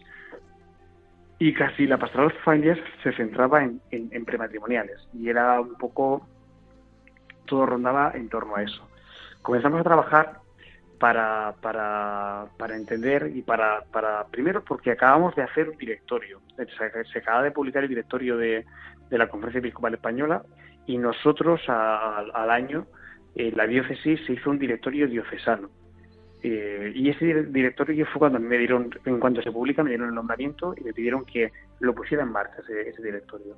[1.39, 4.97] Y casi la pastoral familiar se centraba en, en, prematrimoniales.
[5.13, 6.27] Y era un poco,
[7.45, 8.87] todo rondaba en torno a eso.
[9.41, 10.39] Comenzamos a trabajar
[10.99, 16.39] para, para, para, entender y para, para, primero porque acabamos de hacer un directorio,
[17.11, 18.65] se, acaba de publicar el directorio de,
[19.09, 20.43] de la Conferencia Episcopal Española
[20.85, 22.85] y nosotros al año
[23.35, 25.69] en la diócesis se hizo un directorio diocesano.
[26.45, 30.15] Eh, y ese directorio fue cuando me dieron, en cuanto se publica, me dieron el
[30.15, 33.55] nombramiento y me pidieron que lo pusiera en marcha ese, directorio.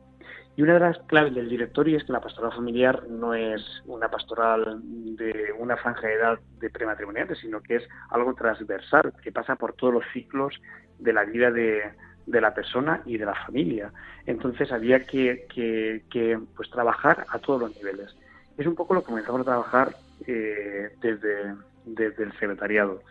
[0.55, 4.07] Y una de las claves del directorio es que la pastoral familiar no es una
[4.09, 9.55] pastoral de una franja de edad de prematrimoniales, sino que es algo transversal, que pasa
[9.55, 10.53] por todos los ciclos
[10.99, 11.81] de la vida de,
[12.27, 13.91] de la persona y de la familia.
[14.27, 18.15] Entonces había que, que, pues trabajar a todos los niveles.
[18.59, 19.95] Es un poco lo que comenzamos a trabajar
[20.27, 21.53] eh, desde,
[21.86, 23.01] desde el secretariado,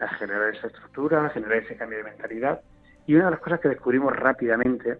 [0.00, 2.60] a generar esa estructura, a generar ese cambio de mentalidad.
[3.06, 4.98] Y una de las cosas que descubrimos rápidamente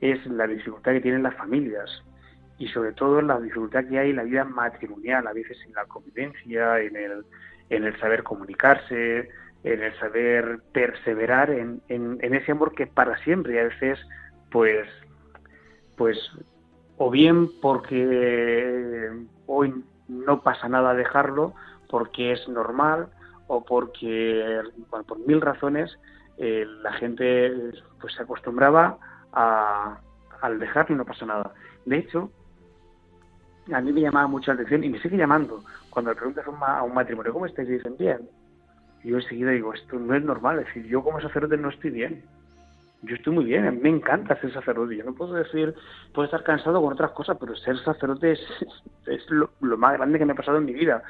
[0.00, 2.02] es la dificultad que tienen las familias
[2.58, 5.84] y sobre todo la dificultad que hay en la vida matrimonial, a veces en la
[5.86, 7.24] convivencia, en el,
[7.70, 9.28] en el saber comunicarse,
[9.64, 13.98] en el saber perseverar en, en, ese amor que para siempre y a veces
[14.50, 14.88] pues
[15.96, 16.18] pues
[16.96, 19.10] o bien porque
[19.46, 21.54] hoy no pasa nada dejarlo
[21.92, 23.06] porque es normal
[23.46, 24.60] o porque
[25.06, 25.96] por mil razones
[26.38, 27.52] eh, la gente
[28.00, 28.98] pues se acostumbraba
[29.32, 30.00] a
[30.40, 31.52] al dejarlo y no pasa nada
[31.86, 32.32] de hecho
[33.72, 36.82] a mí me llamaba mucho la atención y me sigue llamando cuando le preguntas a
[36.82, 38.28] un matrimonio cómo estáis y dicen bien
[39.04, 42.22] yo enseguida digo, esto no es normal, es decir, yo como sacerdote no estoy bien.
[43.02, 44.96] Yo estoy muy bien, me encanta ser sacerdote.
[44.96, 45.74] Yo no puedo decir,
[46.14, 50.32] puedo estar cansado con otras cosas, pero ser sacerdote es, lo, más grande que me
[50.32, 51.02] ha pasado en mi vida.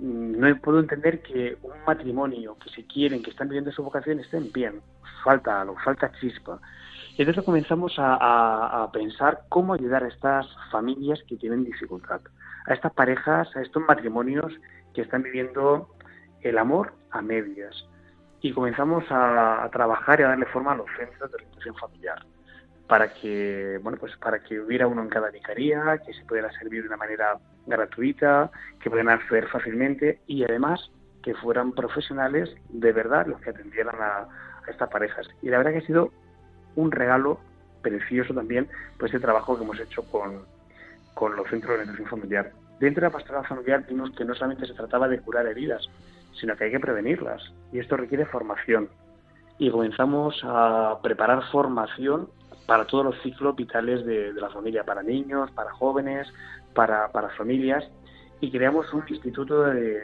[0.00, 4.50] No puedo entender que un matrimonio que se quieren, que están viviendo su vocación, estén
[4.52, 4.80] bien.
[5.22, 6.58] Falta algo, falta chispa.
[7.16, 12.20] Y entonces comenzamos a, a pensar cómo ayudar a estas familias que tienen dificultad,
[12.66, 14.52] a estas parejas, a estos matrimonios
[14.94, 15.88] que están viviendo
[16.42, 17.74] el amor a medias
[18.40, 22.24] y comenzamos a, trabajar y a darle forma a los centros de orientación familiar
[22.90, 26.82] para que bueno pues para que hubiera uno en cada vicaría que se pudiera servir
[26.82, 28.50] de una manera gratuita
[28.82, 30.90] que pudieran acceder fácilmente y además
[31.22, 34.26] que fueran profesionales de verdad los que atendieran a,
[34.68, 36.10] estas parejas y la verdad que ha sido
[36.74, 37.38] un regalo
[37.80, 38.68] precioso también
[38.98, 40.42] pues ese trabajo que hemos hecho con,
[41.14, 44.66] con los centros de orientación familiar dentro de la pastoral familiar vimos que no solamente
[44.66, 45.88] se trataba de curar heridas
[46.40, 47.42] sino que hay que prevenirlas.
[47.72, 48.88] Y esto requiere formación.
[49.58, 52.28] Y comenzamos a preparar formación
[52.70, 56.32] para todos los ciclos vitales de, la familia, para niños, para jóvenes,
[56.72, 57.82] para, familias.
[58.40, 60.00] Y creamos un instituto de,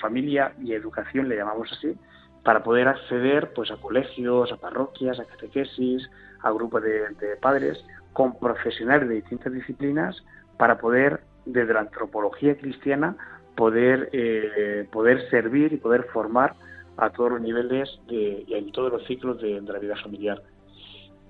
[0.00, 1.98] familia y educación, le llamamos así,
[2.44, 6.08] para poder acceder pues a colegios, a parroquias, a catequesis,
[6.44, 10.22] a grupos de, de padres, con profesionales de distintas disciplinas,
[10.58, 13.16] para poder, desde la antropología cristiana,
[13.56, 16.54] poder, eh, poder servir y poder formar
[16.98, 20.40] a todos los niveles y en todos los ciclos de, la vida familiar.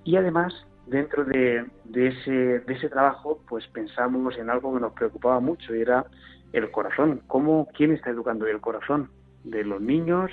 [0.03, 0.53] Y además,
[0.87, 5.81] dentro de, ese, de ese trabajo, pues pensamos en algo que nos preocupaba mucho, y
[5.81, 6.05] era
[6.53, 7.21] el corazón.
[7.27, 9.09] ¿Cómo, ¿Quién está educando el corazón?
[9.43, 10.31] De los niños,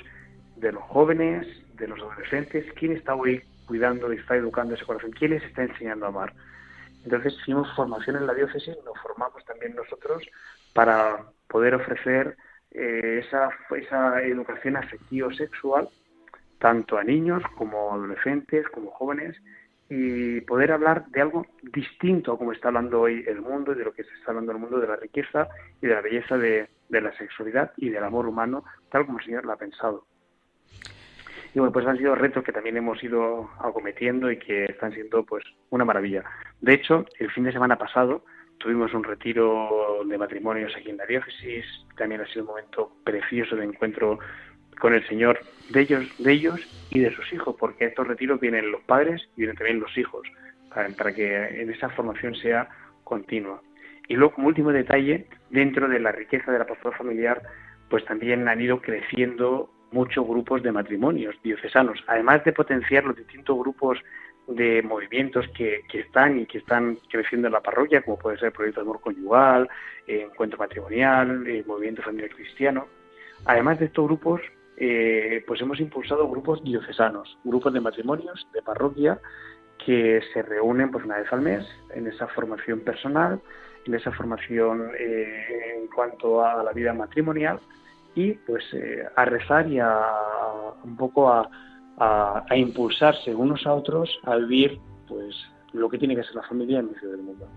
[0.57, 2.67] de los jóvenes, de los adolescentes.
[2.75, 5.11] ¿Quién está hoy cuidando y está educando ese corazón?
[5.13, 6.33] ¿Quién les está enseñando a amar?
[7.05, 10.23] Entonces hicimos formación en la diócesis, nos formamos también nosotros
[10.75, 12.37] para poder ofrecer
[12.71, 15.89] eh, esa, esa educación afectivo-sexual
[16.59, 19.37] tanto a niños como adolescentes, como jóvenes,
[19.91, 23.85] y poder hablar de algo distinto a como está hablando hoy el mundo y de
[23.85, 25.49] lo que se está hablando el mundo de la riqueza
[25.81, 29.25] y de la belleza de, de la sexualidad y del amor humano, tal como el
[29.25, 30.05] Señor lo ha pensado.
[31.55, 35.25] Y bueno, pues han sido retos que también hemos ido acometiendo y que están siendo
[35.25, 36.23] pues una maravilla.
[36.61, 38.25] De hecho, el fin de semana pasado
[38.59, 41.65] tuvimos un retiro de matrimonios aquí en la diócesis,
[41.97, 44.19] también ha sido un momento precioso de encuentro
[44.79, 46.61] con el Señor de ellos, de ellos
[46.91, 50.27] y de sus hijos, porque estos retiros vienen los padres y vienen también los hijos,
[50.97, 52.69] para, que en esa formación sea
[53.05, 53.61] continua.
[54.09, 57.43] Y luego, como último detalle, dentro de la riqueza de la pastoral familiar,
[57.91, 63.59] pues también han ido creciendo muchos grupos de matrimonios diocesanos, además de potenciar los distintos
[63.59, 63.99] grupos
[64.47, 68.81] de movimientos que, están y que están creciendo en la parroquia, como puede ser proyecto
[68.81, 69.69] de amor conyugal,
[70.07, 72.87] eh, encuentro matrimonial, eh, movimiento familiar cristiano.
[73.45, 74.41] Además de estos grupos,
[74.81, 79.21] eh, pues hemos impulsado grupos diocesanos, grupos de matrimonios de parroquia
[79.85, 83.41] que se reúnen pues una vez al mes en esa formación personal,
[83.87, 87.61] en esa formación en cuanto a la vida matrimonial
[88.15, 88.65] y pues
[89.15, 90.01] a rezar y a
[90.83, 91.49] un poco a,
[91.99, 95.35] a, impulsarse unos a otros a vivir pues
[95.73, 97.49] lo que tiene que ser la familia en medio del mundo.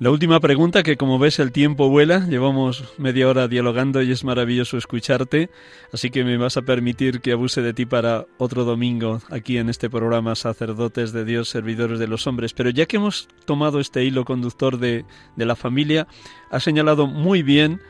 [0.00, 4.24] La última pregunta, que como ves el tiempo vuela, llevamos media hora dialogando y es
[4.24, 5.50] maravilloso escucharte,
[5.92, 9.68] así que me vas a permitir que abuse de ti para otro domingo aquí en
[9.68, 12.54] este programa Sacerdotes de Dios, Servidores de los Hombres.
[12.54, 15.04] Pero ya que hemos tomado este hilo conductor de,
[15.36, 16.08] de la familia,
[16.50, 17.80] ha señalado muy bien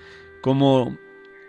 [0.43, 0.99] cómo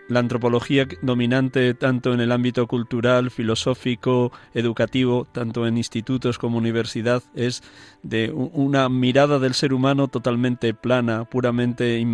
[0.08, 7.22] la antropología dominante tanto en el ámbito cultural, filosófico, educativo, tanto en institutos como universidad,
[7.34, 7.62] es
[8.02, 12.04] de una mirada del ser humano totalmente plana, puramente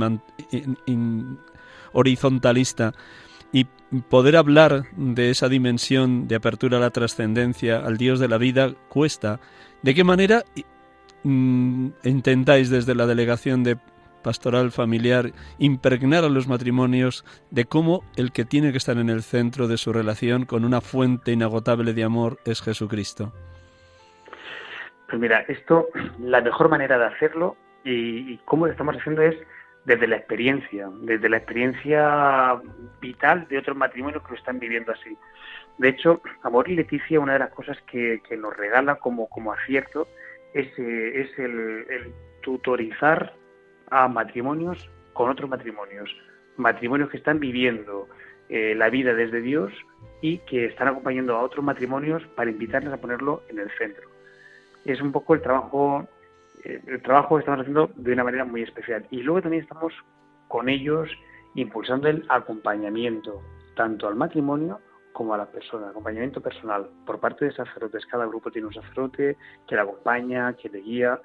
[1.93, 2.95] horizontalista.
[3.55, 3.67] Y
[4.09, 8.73] poder hablar de esa dimensión de apertura a la trascendencia, al Dios de la vida,
[8.89, 9.41] cuesta.
[9.83, 10.43] ¿De qué manera
[11.23, 13.77] mm, intentáis desde la delegación de
[14.23, 19.23] pastoral familiar, impregnar a los matrimonios de cómo el que tiene que estar en el
[19.23, 23.33] centro de su relación con una fuente inagotable de amor es Jesucristo?
[25.09, 25.89] Pues mira, esto,
[26.21, 29.37] la mejor manera de hacerlo y, cómo lo estamos haciendo es
[29.85, 32.61] desde la experiencia, desde la experiencia
[33.01, 35.17] vital de otros matrimonios que lo están viviendo así.
[35.79, 40.07] De hecho, Amor y Leticia, una de las cosas que, nos regala como, como acierto
[40.55, 43.35] es, eh, es el, el tutorizar
[43.93, 46.11] a matrimonios con otros matrimonios,
[46.57, 48.09] matrimonios que están viviendo
[48.49, 49.73] eh, la vida desde Dios
[50.23, 54.09] y que están acompañando a otros matrimonios para invitarles a ponerlo en el centro.
[54.85, 56.09] Es un poco el trabajo,
[56.65, 59.07] eh, el trabajo que estamos haciendo de una manera muy especial.
[59.11, 59.93] Y luego también estamos
[60.49, 61.09] con ellos
[61.55, 63.43] impulsando el acompañamiento,
[63.77, 64.81] tanto al matrimonio
[65.13, 68.07] como a la persona, acompañamiento personal por parte de sacerdotes.
[68.07, 69.37] Cada grupo tiene un sacerdote
[69.69, 71.21] que le acompaña, que le guía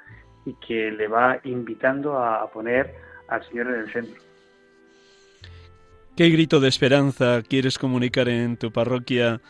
[0.48, 2.96] y que le va invitando a, poner
[3.28, 4.22] al Señor en el centro.
[6.16, 9.42] ¿Qué grito de esperanza quieres comunicar en tu parroquia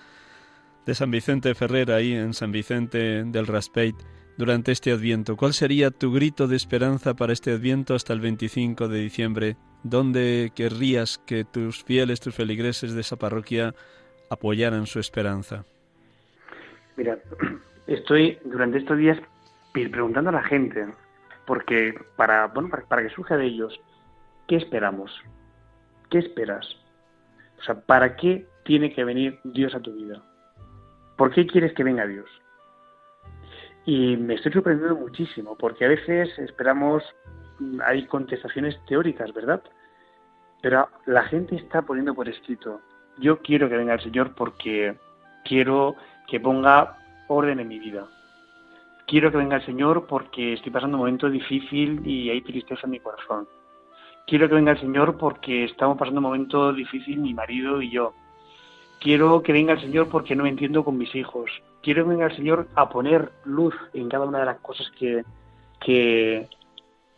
[0.88, 3.96] de San Vicente Ferrer, ahí en San Vicente del Raspeit,
[4.38, 5.38] durante este Adviento?
[5.38, 9.56] ¿Cuál sería tu grito de esperanza para este Adviento hasta el 25 de diciembre?
[9.84, 13.76] ¿Dónde querrías que tus fieles, tus feligreses de esa parroquia
[14.32, 15.64] apoyaran su esperanza?
[16.96, 17.20] Mira,
[17.88, 19.20] estoy durante estos días
[19.86, 20.88] preguntando a la gente,
[21.46, 23.80] porque para, bueno, para, que surja de ellos,
[24.48, 25.12] ¿qué esperamos?
[26.10, 26.66] ¿Qué esperas?
[27.60, 30.22] O sea, ¿para qué tiene que venir Dios a tu vida?
[31.16, 32.30] ¿Por qué quieres que venga Dios?
[33.86, 37.04] Y me estoy sorprendiendo muchísimo, porque a veces esperamos,
[37.86, 39.62] hay contestaciones teóricas, ¿verdad?
[40.62, 42.82] Pero la gente está poniendo por escrito,
[43.20, 44.98] yo quiero que venga el Señor porque
[45.46, 45.96] quiero
[46.28, 46.98] que ponga
[47.28, 48.08] orden en mi vida
[49.08, 52.92] quiero que venga el Señor porque estoy pasando un momento difícil y hay tristeza en
[52.92, 53.48] mi corazón.
[54.28, 58.14] Quiero que venga el Señor porque estamos pasando un momento difícil mi marido y yo.
[59.00, 61.50] Quiero que venga el Señor porque no me entiendo con mis hijos.
[61.82, 65.24] Quiero que venga el Señor a poner luz en cada una de las cosas que,
[65.80, 66.50] que,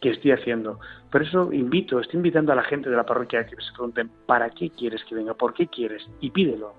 [0.02, 0.80] estoy haciendo.
[1.10, 4.12] Por eso invito, estoy invitando a la gente de la parroquia a que se pregunten,
[4.28, 5.34] ¿para qué quieres que venga?
[5.34, 6.08] ¿Por qué quieres?
[6.20, 6.76] Y pídelo.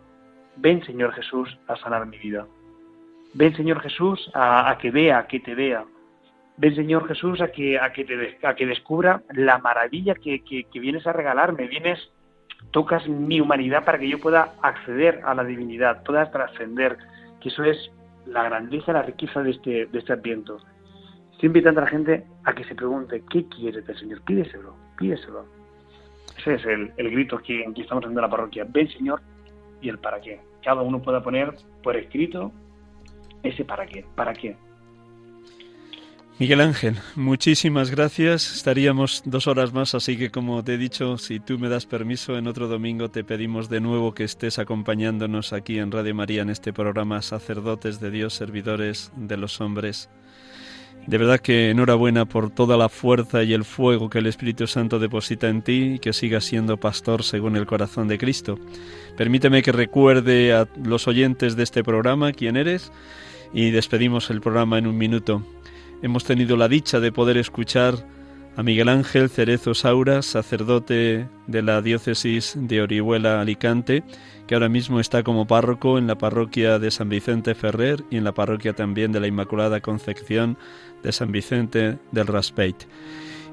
[0.56, 2.46] Ven, Señor Jesús, a sanar mi vida.
[3.35, 5.85] Ven, Señor Jesús, a, que vea, a que te vea.
[6.57, 10.81] Ven, Señor Jesús, a que, a que, te, a que descubra la maravilla que, que,
[10.81, 11.68] vienes a regalarme.
[11.68, 12.11] Vienes,
[12.72, 16.99] tocas mi humanidad para que yo pueda acceder a la divinidad, pueda trascender,
[17.41, 17.91] que eso es
[18.26, 20.59] la grandeza, la riqueza de este, de este adviento.
[21.33, 24.20] Estoy invitando a la gente a que se pregunte, ¿qué quiere del Señor?
[24.22, 25.47] Pídeselo, pídeselo.
[26.37, 28.66] Ese es el, el grito que, que estamos haciendo en la parroquia.
[28.68, 29.22] Ven, Señor,
[29.81, 30.41] y el para qué.
[30.62, 32.53] Cada uno pueda poner por escrito
[33.43, 34.57] ese para qué, para qué.
[36.41, 38.57] Miguel Ángel, muchísimas gracias.
[38.57, 42.38] Estaríamos dos horas más, así que como te he dicho, si tú me das permiso,
[42.38, 46.49] en otro domingo te pedimos de nuevo que estés acompañándonos aquí en Radio María en
[46.49, 50.09] este programa Sacerdotes de Dios, Servidores de los Hombres.
[51.07, 54.98] De verdad que enhorabuena por toda la fuerza y el fuego que el Espíritu Santo
[54.98, 58.59] deposita en ti y que sigas siendo pastor según el corazón de Cristo.
[59.16, 62.92] Permíteme que recuerde a los oyentes de este programa quién eres
[63.53, 65.42] y despedimos el programa en un minuto.
[66.03, 67.94] Hemos tenido la dicha de poder escuchar
[68.61, 74.04] a Miguel Ángel Cerezo Saura, sacerdote de la diócesis de Orihuela Alicante,
[74.46, 78.24] que ahora mismo está como párroco en la parroquia de San Vicente Ferrer y en
[78.24, 80.58] la parroquia también de la Inmaculada Concepción
[81.02, 82.76] de San Vicente del Raspeit.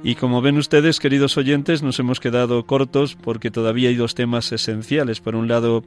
[0.03, 4.51] Y como ven ustedes, queridos oyentes, nos hemos quedado cortos porque todavía hay dos temas
[4.51, 5.21] esenciales.
[5.21, 5.85] Por un lado,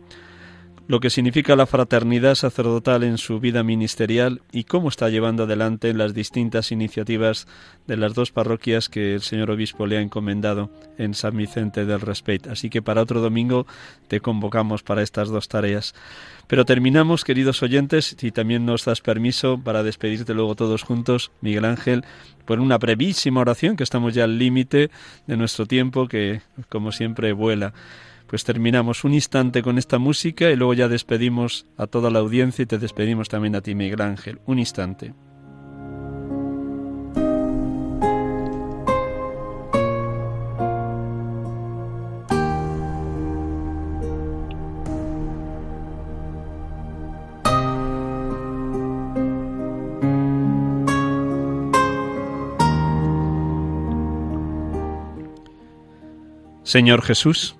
[0.89, 5.95] lo que significa la fraternidad sacerdotal en su vida ministerial y cómo está llevando adelante
[5.95, 7.47] las distintas iniciativas
[7.87, 12.01] de las dos parroquias que el señor obispo le ha encomendado en San Vicente del
[12.01, 12.47] Respeit.
[12.49, 13.66] Así que para otro domingo
[14.09, 15.95] te convocamos para estas dos tareas.
[16.51, 21.64] Pero terminamos, queridos oyentes, si también nos das permiso para despedirte luego todos juntos, Miguel
[21.64, 22.05] Ángel,
[22.45, 24.91] por una brevísima oración, que estamos ya al límite
[25.28, 27.72] de nuestro tiempo, que como siempre vuela.
[28.31, 32.62] Pues terminamos un instante con esta música y luego ya despedimos a toda la audiencia
[32.62, 34.41] y te despedimos también a ti, Miguel Ángel.
[34.47, 35.14] Un instante.
[56.62, 57.57] Señor Jesús,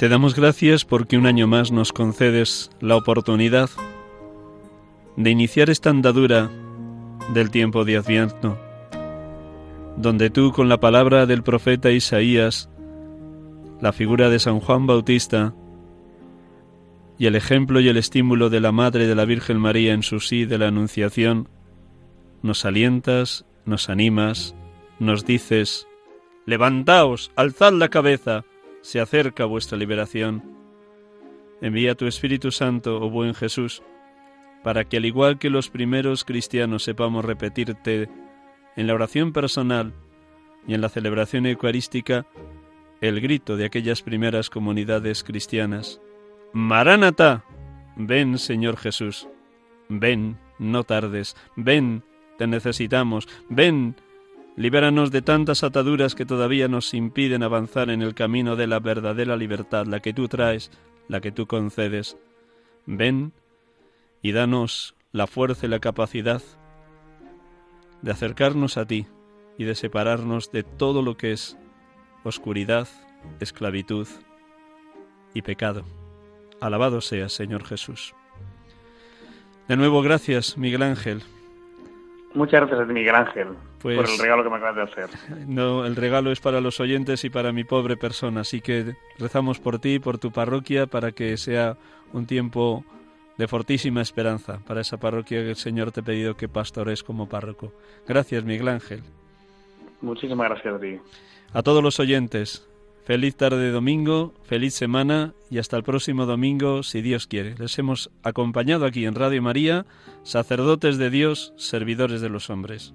[0.00, 3.68] te damos gracias porque un año más nos concedes la oportunidad
[5.18, 6.50] de iniciar esta andadura
[7.34, 8.58] del tiempo de Adviento,
[9.98, 12.70] donde tú con la palabra del profeta Isaías,
[13.82, 15.54] la figura de San Juan Bautista
[17.18, 20.18] y el ejemplo y el estímulo de la Madre de la Virgen María en su
[20.18, 21.50] sí de la Anunciación,
[22.40, 24.54] nos alientas, nos animas,
[24.98, 25.86] nos dices,
[26.46, 28.46] levantaos, alzad la cabeza,
[28.82, 30.56] se acerca vuestra liberación.
[31.60, 33.82] Envía tu Espíritu Santo, oh buen Jesús,
[34.62, 38.08] para que al igual que los primeros cristianos sepamos repetirte
[38.76, 39.92] en la oración personal
[40.66, 42.26] y en la celebración eucarística
[43.00, 46.00] el grito de aquellas primeras comunidades cristianas.
[46.52, 47.44] Maránata,
[47.96, 49.28] ven Señor Jesús,
[49.88, 52.02] ven, no tardes, ven,
[52.38, 53.96] te necesitamos, ven,
[54.60, 59.34] Libéranos de tantas ataduras que todavía nos impiden avanzar en el camino de la verdadera
[59.34, 60.70] libertad, la que tú traes,
[61.08, 62.18] la que tú concedes.
[62.84, 63.32] Ven
[64.20, 66.42] y danos la fuerza y la capacidad
[68.02, 69.06] de acercarnos a ti
[69.56, 71.56] y de separarnos de todo lo que es
[72.22, 72.86] oscuridad,
[73.40, 74.08] esclavitud
[75.32, 75.86] y pecado.
[76.60, 78.14] Alabado sea, Señor Jesús.
[79.68, 81.22] De nuevo, gracias, Miguel Ángel.
[82.32, 83.48] Muchas gracias a ti, Miguel Ángel,
[83.82, 85.10] por el pues regalo que me acabas de hacer.
[85.46, 89.58] No, el regalo es para los oyentes y para mi pobre persona, así que rezamos
[89.58, 91.76] por ti, por tu parroquia, para que sea
[92.12, 92.84] un tiempo
[93.36, 97.28] de fortísima esperanza para esa parroquia que el Señor te ha pedido que pastores como
[97.28, 97.72] párroco.
[98.06, 99.02] Gracias, Miguel Ángel.
[100.00, 100.98] Muchísimas gracias a ti.
[101.52, 102.69] A todos los oyentes,
[103.10, 107.56] Feliz tarde de domingo, feliz semana y hasta el próximo domingo, si Dios quiere.
[107.58, 109.84] Les hemos acompañado aquí en Radio María,
[110.22, 112.94] sacerdotes de Dios, servidores de los hombres.